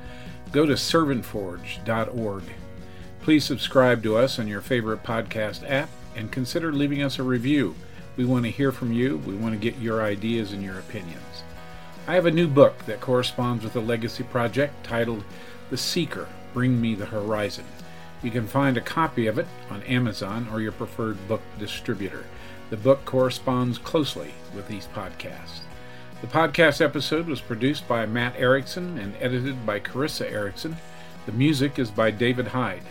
go 0.53 0.67
to 0.67 0.75
servantforge.org. 0.75 2.45
Please 3.23 3.45
subscribe 3.45 4.05
to 4.05 4.17
us 4.17 4.39
on 4.39 4.47
your 4.47 4.61
favorite 4.61 5.03
podcast 5.03 5.69
app 5.69 5.89
and 6.15 6.31
consider 6.31 6.73
leaving 6.73 7.03
us 7.03 7.19
a 7.19 7.25
review. 7.25 7.75
We 8.17 8.25
want 8.25 8.45
to 8.45 8.53
hear 8.53 8.71
from 8.71 8.93
you. 8.93 9.17
We 9.27 9.35
want 9.35 9.53
to 9.53 9.59
get 9.59 9.83
your 9.83 10.05
ideas 10.05 10.53
and 10.53 10.63
your 10.63 10.79
opinions. 10.79 11.43
I 12.09 12.15
have 12.15 12.27
a 12.27 12.31
new 12.31 12.47
book 12.47 12.87
that 12.87 13.01
corresponds 13.01 13.65
with 13.65 13.73
the 13.73 13.81
Legacy 13.81 14.23
Project 14.23 14.85
titled 14.85 15.25
The 15.71 15.77
Seeker 15.77 16.29
Bring 16.55 16.81
Me 16.81 16.95
the 16.95 17.07
Horizon. 17.07 17.65
You 18.23 18.31
can 18.31 18.47
find 18.47 18.77
a 18.77 18.81
copy 18.81 19.27
of 19.27 19.41
it 19.41 19.47
on 19.71 19.83
Amazon 19.83 20.47
or 20.53 20.61
your 20.61 20.71
preferred 20.71 21.27
book 21.27 21.43
distributor. 21.59 22.23
The 22.71 22.77
book 22.77 23.05
corresponds 23.05 23.79
closely 23.79 24.35
with 24.55 24.69
these 24.69 24.87
podcasts. 24.95 25.63
The 26.21 26.29
podcast 26.29 26.81
episode 26.81 27.27
was 27.27 27.41
produced 27.41 27.89
by 27.89 28.07
Matt 28.07 28.37
Erickson 28.37 28.99
and 28.99 29.15
edited 29.21 29.67
by 29.67 29.81
Carissa 29.81 30.31
Erickson. 30.31 30.77
The 31.27 31.33
music 31.33 31.77
is 31.77 31.91
by 31.91 32.13
David 32.13 32.47
Hyde. 32.47 32.87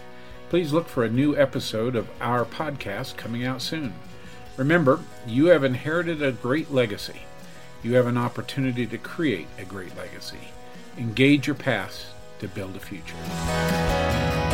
Please 0.50 0.74
look 0.74 0.90
for 0.90 1.06
a 1.06 1.10
new 1.10 1.38
episode 1.38 1.96
of 1.96 2.10
our 2.20 2.44
podcast 2.44 3.16
coming 3.16 3.46
out 3.46 3.62
soon. 3.62 3.94
Remember, 4.58 5.00
you 5.26 5.46
have 5.46 5.64
inherited 5.64 6.22
a 6.22 6.34
great 6.34 6.70
legacy. 6.70 7.22
You 7.84 7.96
have 7.96 8.08
an 8.08 8.18
opportunity 8.18 8.86
to 8.88 8.98
create 8.98 9.48
a 9.58 9.66
great 9.66 9.96
legacy. 9.96 10.50
Engage 10.98 11.48
your 11.48 11.56
past 11.56 12.06
to 12.40 12.48
build 12.48 12.76
a 12.76 12.80
future. 12.80 14.45